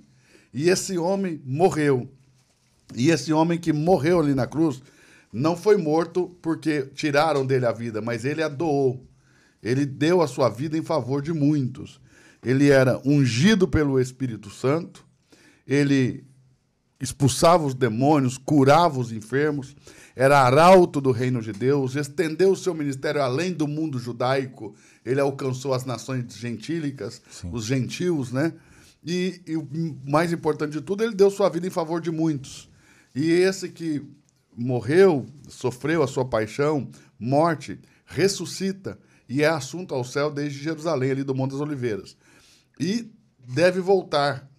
E 0.54 0.70
esse 0.70 0.96
homem 0.96 1.42
morreu. 1.44 2.08
E 2.94 3.10
esse 3.10 3.34
homem 3.34 3.58
que 3.58 3.74
morreu 3.74 4.20
ali 4.20 4.36
na 4.36 4.46
cruz 4.46 4.84
não 5.34 5.58
foi 5.58 5.76
morto 5.76 6.38
porque 6.40 6.84
tiraram 6.94 7.44
dele 7.44 7.66
a 7.66 7.72
vida, 7.72 8.00
mas 8.00 8.26
ele 8.26 8.44
a 8.44 8.48
doou. 8.48 9.04
Ele 9.64 9.88
deu 9.88 10.22
a 10.22 10.28
sua 10.28 10.50
vida 10.50 10.78
em 10.78 10.84
favor 10.84 11.20
de 11.20 11.34
muitos. 11.34 12.00
Ele 12.44 12.70
era 12.70 13.02
ungido 13.04 13.68
pelo 13.68 14.00
Espírito 14.00 14.52
Santo, 14.52 15.04
ele 15.66 16.24
expulsava 17.02 17.66
os 17.66 17.74
demônios, 17.74 18.38
curava 18.38 19.00
os 19.00 19.12
enfermos, 19.12 19.76
era 20.16 20.40
arauto 20.40 21.02
do 21.02 21.12
reino 21.12 21.42
de 21.42 21.52
Deus, 21.52 21.96
estendeu 21.96 22.52
o 22.52 22.56
seu 22.56 22.74
ministério 22.74 23.22
além 23.22 23.52
do 23.52 23.68
mundo 23.68 24.00
judaico, 24.00 24.74
ele 25.06 25.20
alcançou 25.20 25.74
as 25.74 25.84
nações 25.84 26.34
gentílicas, 26.36 27.22
os 27.52 27.66
gentios, 27.66 28.32
né? 28.32 28.54
E, 29.06 29.42
e 29.46 29.56
o 29.56 29.68
mais 30.08 30.32
importante 30.32 30.72
de 30.74 30.82
tudo, 30.82 31.04
ele 31.04 31.14
deu 31.14 31.30
sua 31.30 31.50
vida 31.50 31.68
em 31.68 31.70
favor 31.70 32.00
de 32.00 32.10
muitos. 32.10 32.70
E 33.14 33.30
esse 33.30 33.70
que 33.70 34.04
morreu, 34.56 35.26
sofreu 35.48 36.02
a 36.02 36.08
sua 36.08 36.26
paixão, 36.26 36.90
morte, 37.20 37.80
ressuscita 38.06 38.98
e 39.28 39.44
é 39.44 39.48
assunto 39.48 39.94
ao 39.94 40.04
céu 40.04 40.32
desde 40.32 40.58
Jerusalém, 40.60 41.12
ali 41.12 41.24
do 41.24 41.36
Monte 41.36 41.52
das 41.52 41.62
Oliveiras. 41.62 42.16
E 42.80 43.12
deve 43.48 43.80
voltar 43.80 44.50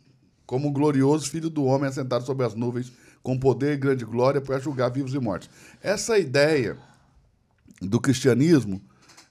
como 0.44 0.70
glorioso 0.70 1.28
filho 1.28 1.50
do 1.50 1.64
homem 1.64 1.88
assentado 1.88 2.24
sobre 2.24 2.46
as 2.46 2.54
nuvens, 2.54 2.92
com 3.26 3.36
poder 3.36 3.74
e 3.74 3.76
grande 3.76 4.04
glória 4.04 4.40
para 4.40 4.56
julgar 4.60 4.88
vivos 4.88 5.12
e 5.12 5.18
mortos. 5.18 5.50
Essa 5.82 6.16
ideia 6.16 6.78
do 7.82 8.00
cristianismo 8.00 8.80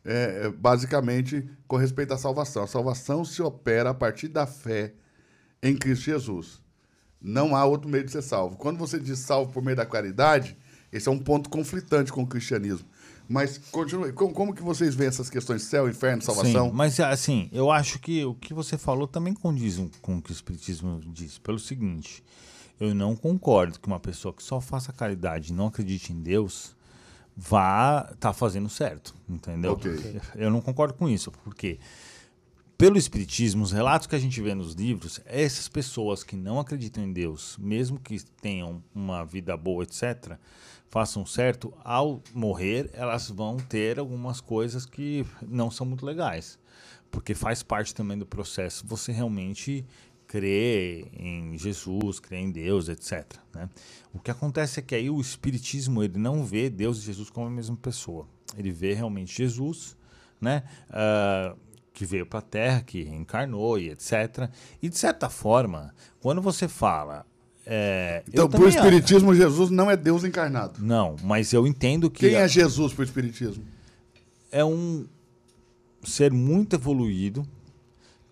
é, 0.04 0.42
é 0.44 0.50
basicamente 0.50 1.50
com 1.66 1.78
respeito 1.78 2.14
à 2.14 2.18
salvação. 2.18 2.64
A 2.64 2.68
salvação 2.68 3.24
se 3.24 3.42
opera 3.42 3.92
a 3.92 3.94
partir 3.94 4.28
da 4.28 4.46
fé 4.46 4.92
em 5.64 5.78
Cristo 5.78 6.04
Jesus. 6.04 6.62
Não 7.22 7.56
há 7.56 7.64
outro 7.64 7.90
meio 7.90 8.04
de 8.04 8.12
ser 8.12 8.22
salvo. 8.22 8.58
Quando 8.58 8.78
você 8.78 9.00
diz 9.00 9.20
salvo 9.20 9.54
por 9.54 9.64
meio 9.64 9.78
da 9.78 9.86
caridade, 9.86 10.58
esse 10.92 11.08
é 11.08 11.12
um 11.12 11.18
ponto 11.18 11.50
conflitante 11.50 12.12
com 12.12 12.24
o 12.24 12.28
cristianismo. 12.28 12.86
Mas 13.30 13.58
continue. 13.72 14.12
Como, 14.12 14.34
como 14.34 14.54
que 14.54 14.62
vocês 14.62 14.94
veem 14.94 15.08
essas 15.08 15.30
questões 15.30 15.64
céu, 15.64 15.88
inferno, 15.88 16.22
salvação? 16.22 16.68
Sim, 16.68 16.76
mas 16.76 17.00
assim, 17.00 17.50
eu 17.54 17.72
acho 17.72 17.98
que 18.00 18.26
o 18.26 18.36
que 18.36 18.54
você 18.54 18.78
falou 18.78 19.08
também 19.08 19.34
condiz 19.34 19.80
com 20.02 20.18
o 20.18 20.22
que 20.22 20.32
o 20.32 20.34
Espiritismo 20.34 21.00
diz. 21.08 21.38
Pelo 21.38 21.58
seguinte, 21.58 22.22
eu 22.80 22.94
não 22.94 23.16
concordo 23.16 23.80
que 23.80 23.88
uma 23.88 24.00
pessoa 24.00 24.34
que 24.34 24.44
só 24.44 24.60
faça 24.60 24.92
caridade 24.92 25.52
e 25.52 25.56
não 25.56 25.68
acredite 25.68 26.12
em 26.12 26.22
Deus 26.22 26.76
vá 27.36 28.10
estar 28.14 28.34
fazendo 28.34 28.70
certo, 28.70 29.14
entendeu? 29.28 29.74
Ok. 29.74 30.22
Eu 30.36 30.50
não 30.50 30.62
concordo 30.62 30.94
com 30.94 31.10
isso, 31.10 31.32
porque 31.44 31.80
pelo 32.78 32.98
Espiritismo, 32.98 33.64
os 33.64 33.72
relatos 33.72 34.06
que 34.06 34.16
a 34.16 34.20
gente 34.20 34.42
vê 34.42 34.54
nos 34.54 34.74
livros, 34.74 35.22
essas 35.26 35.68
pessoas 35.68 36.24
que 36.24 36.36
não 36.36 36.60
acreditam 36.60 37.04
em 37.04 37.14
Deus, 37.14 37.58
mesmo 37.58 38.00
que 38.00 38.22
tenham 38.42 38.84
uma 38.94 39.24
vida 39.24 39.56
boa, 39.56 39.84
etc., 39.84 40.38
façam 40.90 41.26
certo, 41.26 41.74
ao 41.84 42.22
morrer, 42.34 42.90
elas 42.94 43.30
vão 43.30 43.58
ter 43.58 43.98
algumas 43.98 44.42
coisas 44.42 44.86
que 44.86 45.26
não 45.42 45.72
são 45.72 45.86
muito 45.86 46.06
legais. 46.06 46.60
Porque 47.10 47.34
faz 47.34 47.64
parte 47.64 47.96
também 47.96 48.18
do 48.18 48.26
processo 48.26 48.86
você 48.86 49.12
realmente 49.12 49.86
crer 50.28 51.08
em 51.14 51.58
Jesus, 51.58 52.20
crer 52.20 52.40
em 52.40 52.52
Deus, 52.52 52.90
etc. 52.90 53.26
né? 53.54 53.70
O 54.14 54.20
que 54.20 54.32
acontece 54.32 54.80
é 54.80 54.84
que 54.84 54.96
aí 54.96 55.10
o 55.10 55.20
Espiritismo 55.20 56.04
ele 56.04 56.18
não 56.18 56.44
vê 56.44 56.70
Deus 56.70 57.00
e 57.00 57.02
Jesus 57.02 57.30
como 57.30 57.48
a 57.48 57.52
mesma 57.52 57.76
pessoa. 57.76 58.28
Ele 58.58 58.72
vê 58.72 58.94
realmente 58.94 59.36
Jesus, 59.36 59.98
né? 60.40 60.64
Ah, 60.90 61.56
que 61.94 62.06
veio 62.06 62.26
para 62.26 62.40
a 62.40 62.42
Terra, 62.42 62.82
que 62.82 63.04
reencarnou 63.04 63.80
e 63.80 63.90
etc. 63.90 64.50
E 64.82 64.90
de 64.90 64.98
certa 64.98 65.30
forma, 65.30 65.94
quando 66.20 66.42
você 66.42 66.68
fala 66.68 67.26
é, 67.66 68.24
Então, 68.28 68.48
pro 68.50 68.60
também 68.60 68.76
Espiritismo, 68.76 69.34
Jesus 69.34 69.70
não 69.70 69.90
é 69.90 69.98
Deus 69.98 70.24
encarnado. 70.24 70.84
Não, 70.84 71.16
mas 71.24 71.52
eu 71.54 71.66
entendo 71.66 72.10
que 72.12 72.30
Quem 72.30 72.36
é 72.36 72.48
Jesus 72.48 72.94
pro 72.94 73.04
Espiritismo? 73.04 73.64
é 74.52 74.64
um 74.64 75.06
ser 76.02 76.32
muito 76.32 76.76
evoluído 76.78 77.46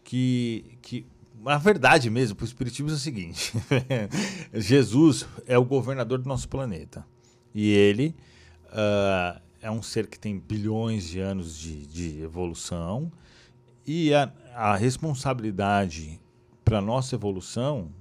que, 0.03 0.63
que 0.82 1.06
a 1.45 1.58
verdade 1.58 2.10
mesmo 2.10 2.36
para 2.36 2.43
o 2.43 2.47
espiritismo 2.47 2.89
é 2.89 2.93
o 2.93 2.97
seguinte: 2.97 3.53
Jesus 4.53 5.25
é 5.45 5.58
o 5.58 5.65
governador 5.65 6.19
do 6.19 6.27
nosso 6.27 6.47
planeta 6.47 7.06
e 7.53 7.69
ele 7.71 8.15
ah, 8.71 9.41
é 9.62 9.71
um 9.71 9.82
ser 9.82 10.08
que 10.08 10.19
tem 10.19 10.38
bilhões 10.38 11.08
de 11.08 11.19
anos 11.19 11.58
de, 11.58 11.86
de 11.88 12.21
evolução 12.21 13.12
e 13.86 14.13
a, 14.13 14.32
a 14.53 14.75
responsabilidade 14.75 16.19
para 16.63 16.82
nossa 16.82 17.15
evolução 17.15 17.91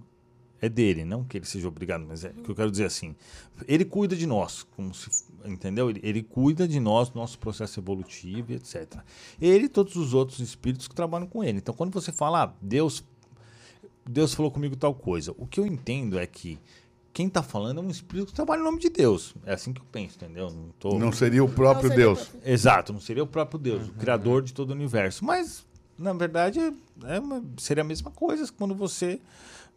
é 0.61 0.68
dele, 0.68 1.05
não 1.05 1.24
que 1.24 1.37
ele 1.37 1.44
seja 1.44 1.66
obrigado, 1.66 2.05
mas 2.07 2.24
é 2.24 2.28
o 2.28 2.42
que 2.42 2.48
eu 2.48 2.55
quero 2.55 2.70
dizer 2.70 2.85
assim. 2.85 3.16
Ele 3.66 3.85
cuida 3.85 4.14
de 4.14 4.26
nós, 4.26 4.62
como 4.62 4.94
se, 4.94 5.11
entendeu? 5.44 5.90
Ele, 5.90 6.00
ele 6.05 6.22
cuida 6.22 6.68
de 6.68 6.78
nós, 6.78 7.12
nosso 7.12 7.37
processo 7.40 7.81
evolutivo, 7.81 8.52
etc. 8.52 9.00
Ele 9.40 9.64
e 9.64 9.68
todos 9.68 9.96
os 9.96 10.14
outros 10.14 10.38
espíritos 10.38 10.87
que 10.87 10.94
trabalham 10.94 11.26
com 11.26 11.42
ele. 11.42 11.59
Então, 11.59 11.74
quando 11.74 11.92
você 11.92 12.12
fala, 12.12 12.44
ah, 12.44 12.55
Deus, 12.62 13.02
Deus 14.08 14.34
falou 14.34 14.50
comigo 14.50 14.74
tal 14.76 14.94
coisa, 14.94 15.34
o 15.38 15.46
que 15.46 15.60
eu 15.60 15.66
entendo 15.66 16.18
é 16.18 16.26
que 16.26 16.58
quem 17.12 17.26
está 17.26 17.42
falando 17.42 17.78
é 17.78 17.82
um 17.82 17.90
espírito 17.90 18.28
que 18.28 18.32
trabalha 18.34 18.60
em 18.60 18.64
nome 18.64 18.78
de 18.78 18.88
Deus. 18.88 19.34
É 19.44 19.52
assim 19.52 19.72
que 19.72 19.80
eu 19.80 19.84
penso, 19.92 20.16
entendeu? 20.16 20.50
Não 20.50 20.70
tô... 20.78 20.98
Não 20.98 21.12
seria 21.12 21.44
o 21.44 21.48
próprio 21.48 21.88
Não 21.88 21.94
seria 21.96 22.10
o 22.10 22.14
Deus. 22.14 22.28
próprio- 22.28 22.52
Exato, 22.52 22.92
não 22.92 23.00
seria 23.00 23.22
o 23.22 23.26
próprio 23.26 23.58
Deus, 23.58 23.88
o 23.88 23.92
criador 23.92 24.42
de 24.42 24.52
todo 24.54 24.70
o 24.70 24.72
universo. 24.72 25.24
Mas, 25.24 25.64
na 25.98 26.12
verdade, 26.12 26.59
é 27.05 27.18
uma- 27.18 27.42
seria 27.59 27.83
a 27.83 27.87
mesma 27.87 28.11
coisa 28.11 28.50
quando 28.57 28.74
você 28.74 29.20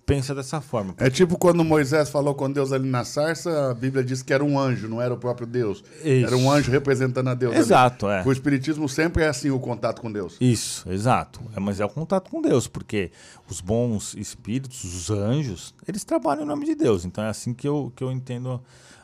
pensa 0.05 0.35
dessa 0.35 0.61
forma. 0.61 0.93
É 0.99 1.09
tipo 1.09 1.35
quando 1.35 1.63
Moisés 1.65 2.09
falou 2.09 2.35
com 2.35 2.51
Deus 2.51 2.71
ali 2.71 2.87
na 2.87 3.03
sarça, 3.03 3.71
a 3.71 3.73
Bíblia 3.73 4.03
diz 4.03 4.21
que 4.21 4.31
era 4.31 4.43
um 4.45 4.59
anjo, 4.59 4.87
não 4.87 5.01
era 5.01 5.11
o 5.11 5.17
próprio 5.17 5.47
Deus. 5.47 5.83
Isso. 6.03 6.27
Era 6.27 6.37
um 6.37 6.51
anjo 6.51 6.69
representando 6.69 7.27
a 7.27 7.33
Deus. 7.33 7.53
ali. 7.53 7.61
Exato, 7.61 8.07
é. 8.07 8.23
O 8.23 8.31
Espiritismo 8.31 8.87
sempre 8.87 9.23
é 9.23 9.27
assim, 9.27 9.49
o 9.49 9.59
contato 9.59 10.01
com 10.01 10.11
Deus. 10.11 10.37
Isso, 10.39 10.87
exato. 10.91 11.41
É, 11.55 11.59
mas 11.59 11.79
é 11.79 11.85
o 11.85 11.89
contato 11.89 12.29
com 12.29 12.39
Deus, 12.39 12.67
porque 12.67 13.09
os 13.49 13.61
bons 13.61 14.13
espíritos, 14.15 14.83
os 14.83 15.09
anjos, 15.09 15.73
eles 15.87 16.03
trabalham 16.03 16.43
em 16.43 16.47
nome 16.47 16.65
de 16.67 16.75
Deus. 16.75 17.03
Então 17.03 17.23
é 17.23 17.29
assim 17.29 17.51
que 17.51 17.67
eu, 17.67 17.91
que 17.95 18.03
eu 18.03 18.11
entendo 18.11 18.61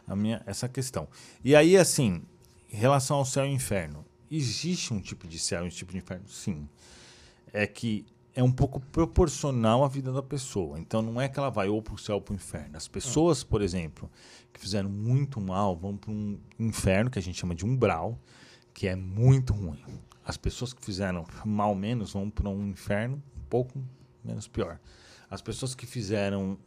a 0.07 0.15
minha, 0.15 0.39
essa 0.45 0.69
questão. 0.69 1.07
E 1.43 1.55
aí, 1.55 1.77
assim, 1.77 2.21
em 2.71 2.77
relação 2.77 3.17
ao 3.17 3.25
céu 3.25 3.43
e 3.43 3.49
inferno, 3.49 4.05
existe 4.29 4.93
um 4.93 4.99
tipo 5.01 5.27
de 5.27 5.39
céu 5.39 5.63
e 5.63 5.65
um 5.65 5.69
tipo 5.69 5.91
de 5.91 5.97
inferno? 5.97 6.25
Sim. 6.27 6.69
É 7.53 7.67
que 7.67 8.05
é 8.33 8.41
um 8.41 8.51
pouco 8.51 8.79
proporcional 8.79 9.83
à 9.83 9.87
vida 9.87 10.11
da 10.11 10.23
pessoa. 10.23 10.79
Então 10.79 11.01
não 11.01 11.19
é 11.19 11.27
que 11.27 11.37
ela 11.37 11.49
vai 11.49 11.67
ou 11.67 11.81
para 11.81 11.93
o 11.93 11.97
céu 11.97 12.15
ou 12.15 12.21
para 12.21 12.33
o 12.33 12.35
inferno. 12.35 12.77
As 12.77 12.87
pessoas, 12.87 13.43
por 13.43 13.61
exemplo, 13.61 14.09
que 14.53 14.59
fizeram 14.59 14.89
muito 14.89 15.41
mal 15.41 15.75
vão 15.75 15.97
para 15.97 16.11
um 16.11 16.39
inferno 16.57 17.09
que 17.09 17.19
a 17.19 17.21
gente 17.21 17.39
chama 17.39 17.53
de 17.53 17.65
umbral, 17.65 18.17
que 18.73 18.87
é 18.87 18.95
muito 18.95 19.53
ruim. 19.53 19.83
As 20.23 20.37
pessoas 20.37 20.71
que 20.71 20.83
fizeram 20.83 21.25
mal 21.45 21.75
menos 21.75 22.13
vão 22.13 22.29
para 22.29 22.47
um 22.49 22.67
inferno 22.67 23.21
um 23.35 23.45
pouco 23.49 23.83
menos 24.23 24.47
pior. 24.47 24.79
As 25.29 25.41
pessoas 25.41 25.75
que 25.75 25.85
fizeram 25.85 26.57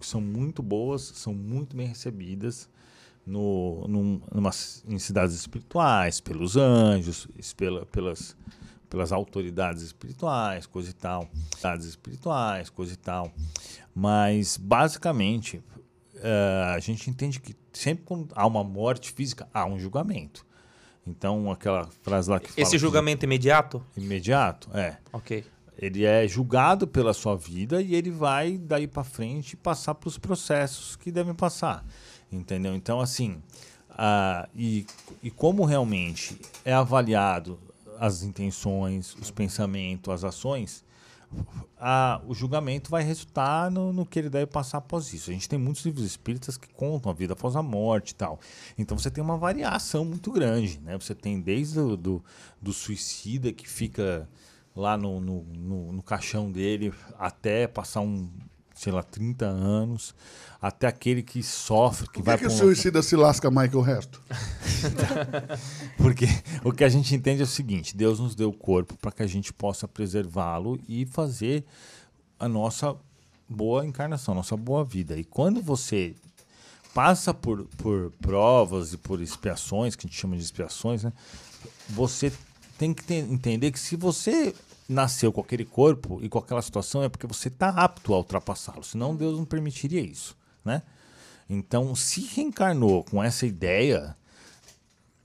que 0.00 0.06
são 0.06 0.20
muito 0.20 0.62
boas 0.62 1.02
são 1.02 1.32
muito 1.32 1.76
bem 1.76 1.86
recebidas 1.86 2.68
no, 3.26 3.86
num, 3.88 4.20
numa, 4.32 4.50
em 4.86 4.98
cidades 4.98 5.34
espirituais, 5.34 6.20
pelos 6.20 6.56
anjos, 6.56 7.28
pela, 7.56 7.86
pelas, 7.86 8.36
pelas 8.94 9.10
autoridades 9.10 9.82
espirituais, 9.82 10.66
coisa 10.66 10.90
e 10.90 10.92
tal. 10.92 11.28
Autoridades 11.52 11.84
espirituais, 11.86 12.70
coisa 12.70 12.92
e 12.92 12.96
tal. 12.96 13.32
Mas, 13.92 14.56
basicamente, 14.56 15.60
eh, 16.16 16.72
a 16.76 16.78
gente 16.78 17.10
entende 17.10 17.40
que 17.40 17.56
sempre 17.72 18.04
quando 18.04 18.28
há 18.36 18.46
uma 18.46 18.62
morte 18.62 19.10
física, 19.10 19.48
há 19.52 19.66
um 19.66 19.78
julgamento. 19.80 20.46
Então, 21.04 21.50
aquela 21.50 21.88
frase 22.02 22.30
lá 22.30 22.38
que 22.38 22.48
fala 22.48 22.62
Esse 22.62 22.72
que- 22.72 22.78
julgamento 22.78 23.24
imediato? 23.26 23.84
imediato, 23.96 24.70
é. 24.72 24.96
Ok. 25.12 25.44
Ele 25.76 26.04
é 26.04 26.26
julgado 26.28 26.86
pela 26.86 27.12
sua 27.12 27.36
vida 27.36 27.82
e 27.82 27.96
ele 27.96 28.12
vai 28.12 28.56
daí 28.56 28.86
para 28.86 29.02
frente 29.02 29.56
passar 29.56 29.96
para 29.96 30.06
os 30.08 30.16
processos 30.16 30.94
que 30.94 31.10
devem 31.10 31.34
passar, 31.34 31.84
entendeu? 32.30 32.76
Então 32.76 33.00
assim, 33.00 33.42
ah, 33.90 34.48
e, 34.54 34.86
e 35.20 35.32
como 35.32 35.64
realmente 35.64 36.40
é 36.64 36.72
avaliado 36.72 37.58
as 37.98 38.22
intenções, 38.22 39.14
os 39.20 39.30
pensamentos, 39.30 40.12
as 40.12 40.24
ações, 40.24 40.84
a- 41.78 42.20
o 42.26 42.34
julgamento 42.34 42.90
vai 42.90 43.02
resultar 43.02 43.70
no, 43.70 43.92
no 43.92 44.06
que 44.06 44.18
ele 44.18 44.30
deve 44.30 44.46
passar 44.46 44.78
após 44.78 45.12
isso. 45.12 45.30
A 45.30 45.32
gente 45.32 45.48
tem 45.48 45.58
muitos 45.58 45.84
livros 45.84 46.04
espíritas 46.04 46.56
que 46.56 46.68
contam 46.72 47.10
a 47.10 47.14
vida 47.14 47.32
após 47.32 47.56
a 47.56 47.62
morte 47.62 48.10
e 48.10 48.14
tal. 48.14 48.38
Então 48.78 48.96
você 48.98 49.10
tem 49.10 49.22
uma 49.22 49.36
variação 49.36 50.04
muito 50.04 50.30
grande, 50.30 50.80
né? 50.80 50.96
Você 50.98 51.14
tem 51.14 51.40
desde 51.40 51.80
o 51.80 51.96
do, 51.96 52.24
do 52.60 52.72
suicida 52.72 53.52
que 53.52 53.68
fica 53.68 54.28
lá 54.76 54.96
no, 54.96 55.20
no, 55.20 55.42
no, 55.42 55.92
no 55.92 56.02
caixão 56.02 56.50
dele 56.50 56.92
até 57.18 57.66
passar 57.66 58.00
um, 58.00 58.28
sei 58.74 58.92
lá, 58.92 59.02
30 59.02 59.46
anos, 59.46 60.14
até 60.60 60.86
aquele 60.86 61.22
que 61.22 61.42
sofre, 61.42 62.06
que 62.08 62.14
Por 62.20 62.24
vai 62.24 62.36
que, 62.38 62.44
que 62.44 62.50
o 62.50 62.52
um- 62.54 62.58
suicida 62.58 63.02
se 63.02 63.14
lasca 63.16 63.50
mais 63.50 63.70
que 63.70 63.76
o 63.76 63.80
resto? 63.80 64.20
porque 65.96 66.26
o 66.64 66.72
que 66.72 66.84
a 66.84 66.88
gente 66.88 67.14
entende 67.14 67.40
é 67.40 67.44
o 67.44 67.48
seguinte: 67.48 67.96
Deus 67.96 68.18
nos 68.20 68.34
deu 68.34 68.50
o 68.50 68.52
corpo 68.52 68.96
para 68.96 69.12
que 69.12 69.22
a 69.22 69.26
gente 69.26 69.52
possa 69.52 69.86
preservá-lo 69.88 70.78
e 70.88 71.06
fazer 71.06 71.64
a 72.38 72.48
nossa 72.48 72.96
boa 73.48 73.86
encarnação, 73.86 74.34
nossa 74.34 74.56
boa 74.56 74.84
vida. 74.84 75.16
E 75.16 75.24
quando 75.24 75.60
você 75.62 76.14
passa 76.92 77.34
por, 77.34 77.64
por 77.76 78.10
provas 78.20 78.92
e 78.92 78.96
por 78.96 79.20
expiações, 79.20 79.96
que 79.96 80.06
a 80.06 80.08
gente 80.08 80.18
chama 80.20 80.36
de 80.36 80.42
expiações, 80.42 81.02
né? 81.04 81.12
Você 81.90 82.32
tem 82.78 82.92
que 82.94 83.02
ter- 83.04 83.30
entender 83.30 83.70
que 83.70 83.78
se 83.78 83.96
você 83.96 84.54
nasceu 84.88 85.32
com 85.32 85.40
aquele 85.40 85.64
corpo 85.64 86.18
e 86.22 86.28
com 86.28 86.38
aquela 86.38 86.62
situação 86.62 87.02
é 87.02 87.08
porque 87.08 87.26
você 87.26 87.48
está 87.48 87.68
apto 87.70 88.12
a 88.12 88.18
ultrapassá-lo, 88.18 88.84
senão 88.84 89.16
Deus 89.16 89.38
não 89.38 89.44
permitiria 89.44 90.00
isso, 90.00 90.36
né? 90.64 90.82
Então, 91.48 91.94
se 91.94 92.22
reencarnou 92.22 93.04
com 93.04 93.22
essa 93.22 93.46
ideia, 93.46 94.16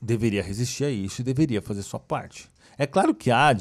deveria 0.00 0.42
resistir 0.42 0.84
a 0.84 0.90
isso 0.90 1.20
e 1.20 1.24
deveria 1.24 1.62
fazer 1.62 1.82
sua 1.82 2.00
parte. 2.00 2.50
É 2.76 2.86
claro 2.86 3.14
que 3.14 3.30
há, 3.30 3.54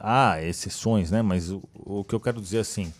há 0.00 0.42
exceções, 0.42 1.10
né? 1.10 1.22
Mas 1.22 1.50
o, 1.50 1.62
o 1.74 2.04
que 2.04 2.14
eu 2.14 2.20
quero 2.20 2.40
dizer 2.40 2.58
assim, 2.58 2.92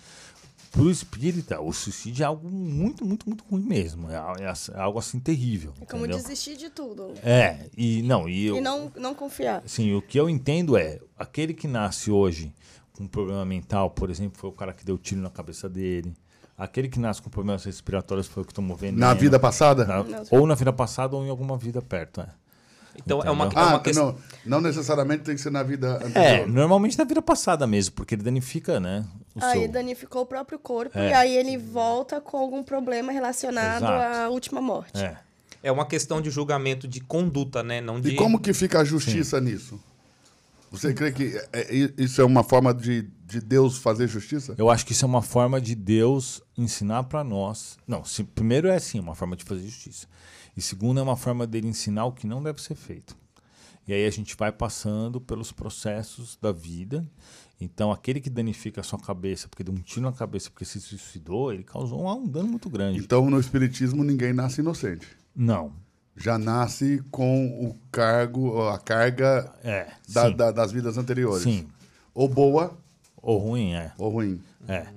para 0.74 0.82
o 0.82 0.90
espírita, 0.90 1.60
o 1.60 1.72
suicídio 1.72 2.24
é 2.24 2.26
algo 2.26 2.50
muito, 2.50 3.04
muito, 3.06 3.28
muito 3.28 3.44
ruim 3.48 3.62
mesmo. 3.62 4.10
É, 4.10 4.16
é 4.16 4.44
é 4.74 4.80
algo 4.80 4.98
assim 4.98 5.20
terrível. 5.20 5.72
É 5.80 5.84
como 5.86 6.04
entendeu? 6.04 6.20
desistir 6.20 6.56
de 6.56 6.68
tudo. 6.68 7.14
É, 7.22 7.68
e 7.76 8.02
não, 8.02 8.28
e 8.28 8.46
eu, 8.46 8.56
E 8.56 8.60
não, 8.60 8.90
não 8.96 9.14
confiar. 9.14 9.62
Assim, 9.64 9.94
o 9.94 10.02
que 10.02 10.18
eu 10.18 10.28
entendo 10.28 10.76
é, 10.76 10.98
aquele 11.16 11.54
que 11.54 11.68
nasce 11.68 12.10
hoje 12.10 12.52
com 12.92 13.04
um 13.04 13.08
problema 13.08 13.44
mental, 13.44 13.90
por 13.90 14.10
exemplo, 14.10 14.36
foi 14.38 14.50
o 14.50 14.52
cara 14.52 14.72
que 14.72 14.84
deu 14.84 14.98
tiro 14.98 15.20
na 15.20 15.30
cabeça 15.30 15.68
dele. 15.68 16.12
Aquele 16.58 16.88
que 16.88 16.98
nasce 16.98 17.22
com 17.22 17.30
problemas 17.30 17.64
respiratórios 17.64 18.26
foi 18.26 18.42
o 18.42 18.46
que 18.46 18.54
tomou 18.54 18.76
veneno. 18.76 18.98
Na 18.98 19.14
vida 19.14 19.38
passada? 19.38 19.84
Na- 19.84 20.04
ou 20.30 20.46
na 20.46 20.54
vida 20.54 20.72
passada 20.72 21.16
ou 21.16 21.24
em 21.24 21.30
alguma 21.30 21.56
vida 21.56 21.80
perto, 21.80 22.20
é. 22.20 22.28
Então 22.96 23.22
é 23.22 23.30
uma, 23.30 23.46
é 23.46 23.50
Ah, 23.54 23.66
uma 23.68 23.80
questão. 23.80 24.16
não, 24.44 24.58
não 24.58 24.60
necessariamente 24.60 25.24
tem 25.24 25.34
que 25.34 25.40
ser 25.40 25.50
na 25.50 25.62
vida 25.62 25.98
É, 26.02 26.06
anterior. 26.06 26.48
normalmente 26.48 26.96
na 26.98 27.04
vida 27.04 27.20
passada 27.22 27.66
mesmo, 27.66 27.94
porque 27.94 28.14
ele 28.14 28.22
danifica, 28.22 28.78
né? 28.78 29.04
O 29.34 29.44
Aí 29.44 29.60
seu... 29.62 29.68
danificou 29.72 30.22
o 30.22 30.26
próprio 30.26 30.58
corpo 30.58 30.96
É. 30.98 31.10
e 31.10 31.12
aí 31.12 31.36
ele 31.36 31.56
volta 31.58 32.20
com 32.20 32.36
algum 32.36 32.62
problema 32.62 33.10
relacionado 33.12 33.84
Exato. 33.84 34.16
à 34.24 34.28
última 34.28 34.60
morte. 34.60 34.98
É. 35.02 35.16
É 35.62 35.72
uma 35.72 35.86
questão 35.86 36.20
de 36.20 36.30
julgamento 36.30 36.86
de 36.86 37.00
conduta, 37.00 37.62
né? 37.62 37.80
Não 37.80 38.00
de. 38.00 38.10
E 38.10 38.16
como 38.16 38.38
que 38.38 38.52
fica 38.52 38.80
a 38.80 38.84
justiça 38.84 39.40
nisso? 39.40 39.80
Você 40.70 40.92
crê 40.92 41.12
que 41.12 41.40
é- 41.52 41.84
é- 41.84 41.92
isso 41.96 42.20
é 42.20 42.24
uma 42.24 42.42
forma 42.42 42.74
de, 42.74 43.02
de 43.26 43.40
Deus 43.40 43.78
fazer 43.78 44.08
justiça? 44.08 44.54
Eu 44.58 44.68
acho 44.68 44.84
que 44.84 44.92
isso 44.92 45.04
é 45.04 45.08
uma 45.08 45.22
forma 45.22 45.60
de 45.60 45.74
Deus 45.74 46.42
ensinar 46.58 47.04
para 47.04 47.22
nós. 47.22 47.78
Não, 47.86 48.04
se, 48.04 48.24
primeiro 48.24 48.66
é 48.68 48.74
assim, 48.76 48.98
uma 48.98 49.14
forma 49.14 49.36
de 49.36 49.44
fazer 49.44 49.62
justiça. 49.62 50.06
E 50.56 50.62
segundo 50.62 51.00
é 51.00 51.02
uma 51.02 51.16
forma 51.16 51.46
dele 51.46 51.66
ensinar 51.68 52.04
o 52.06 52.12
que 52.12 52.26
não 52.26 52.42
deve 52.42 52.60
ser 52.62 52.74
feito. 52.74 53.16
E 53.86 53.92
aí 53.92 54.06
a 54.06 54.10
gente 54.10 54.34
vai 54.36 54.50
passando 54.50 55.20
pelos 55.20 55.52
processos 55.52 56.38
da 56.40 56.52
vida. 56.52 57.04
Então, 57.60 57.92
aquele 57.92 58.20
que 58.20 58.30
danifica 58.30 58.80
a 58.80 58.84
sua 58.84 58.98
cabeça, 58.98 59.46
porque 59.48 59.62
deu 59.62 59.74
um 59.74 59.78
tiro 59.78 60.02
na 60.02 60.12
cabeça 60.12 60.50
porque 60.50 60.64
se 60.64 60.80
suicidou, 60.80 61.52
ele 61.52 61.62
causou 61.62 62.02
um, 62.02 62.10
um 62.10 62.26
dano 62.26 62.48
muito 62.48 62.68
grande. 62.70 62.98
Então, 62.98 63.28
no 63.30 63.38
Espiritismo, 63.38 64.02
ninguém 64.02 64.32
nasce 64.32 64.60
inocente. 64.60 65.06
Não. 65.36 65.72
Já 66.16 66.38
nasce 66.38 67.02
com 67.10 67.46
o 67.68 67.76
cargo, 67.90 68.62
a 68.68 68.78
carga 68.78 69.52
É. 69.62 69.92
da- 70.08 70.30
da- 70.30 70.50
das 70.52 70.72
vidas 70.72 70.96
anteriores. 70.96 71.42
Sim. 71.42 71.66
Ou 72.14 72.28
boa 72.28 72.76
Ou 73.20 73.38
ruim, 73.38 73.72
é. 73.74 73.92
ou 73.98 74.10
ruim. 74.10 74.40
É. 74.68 74.86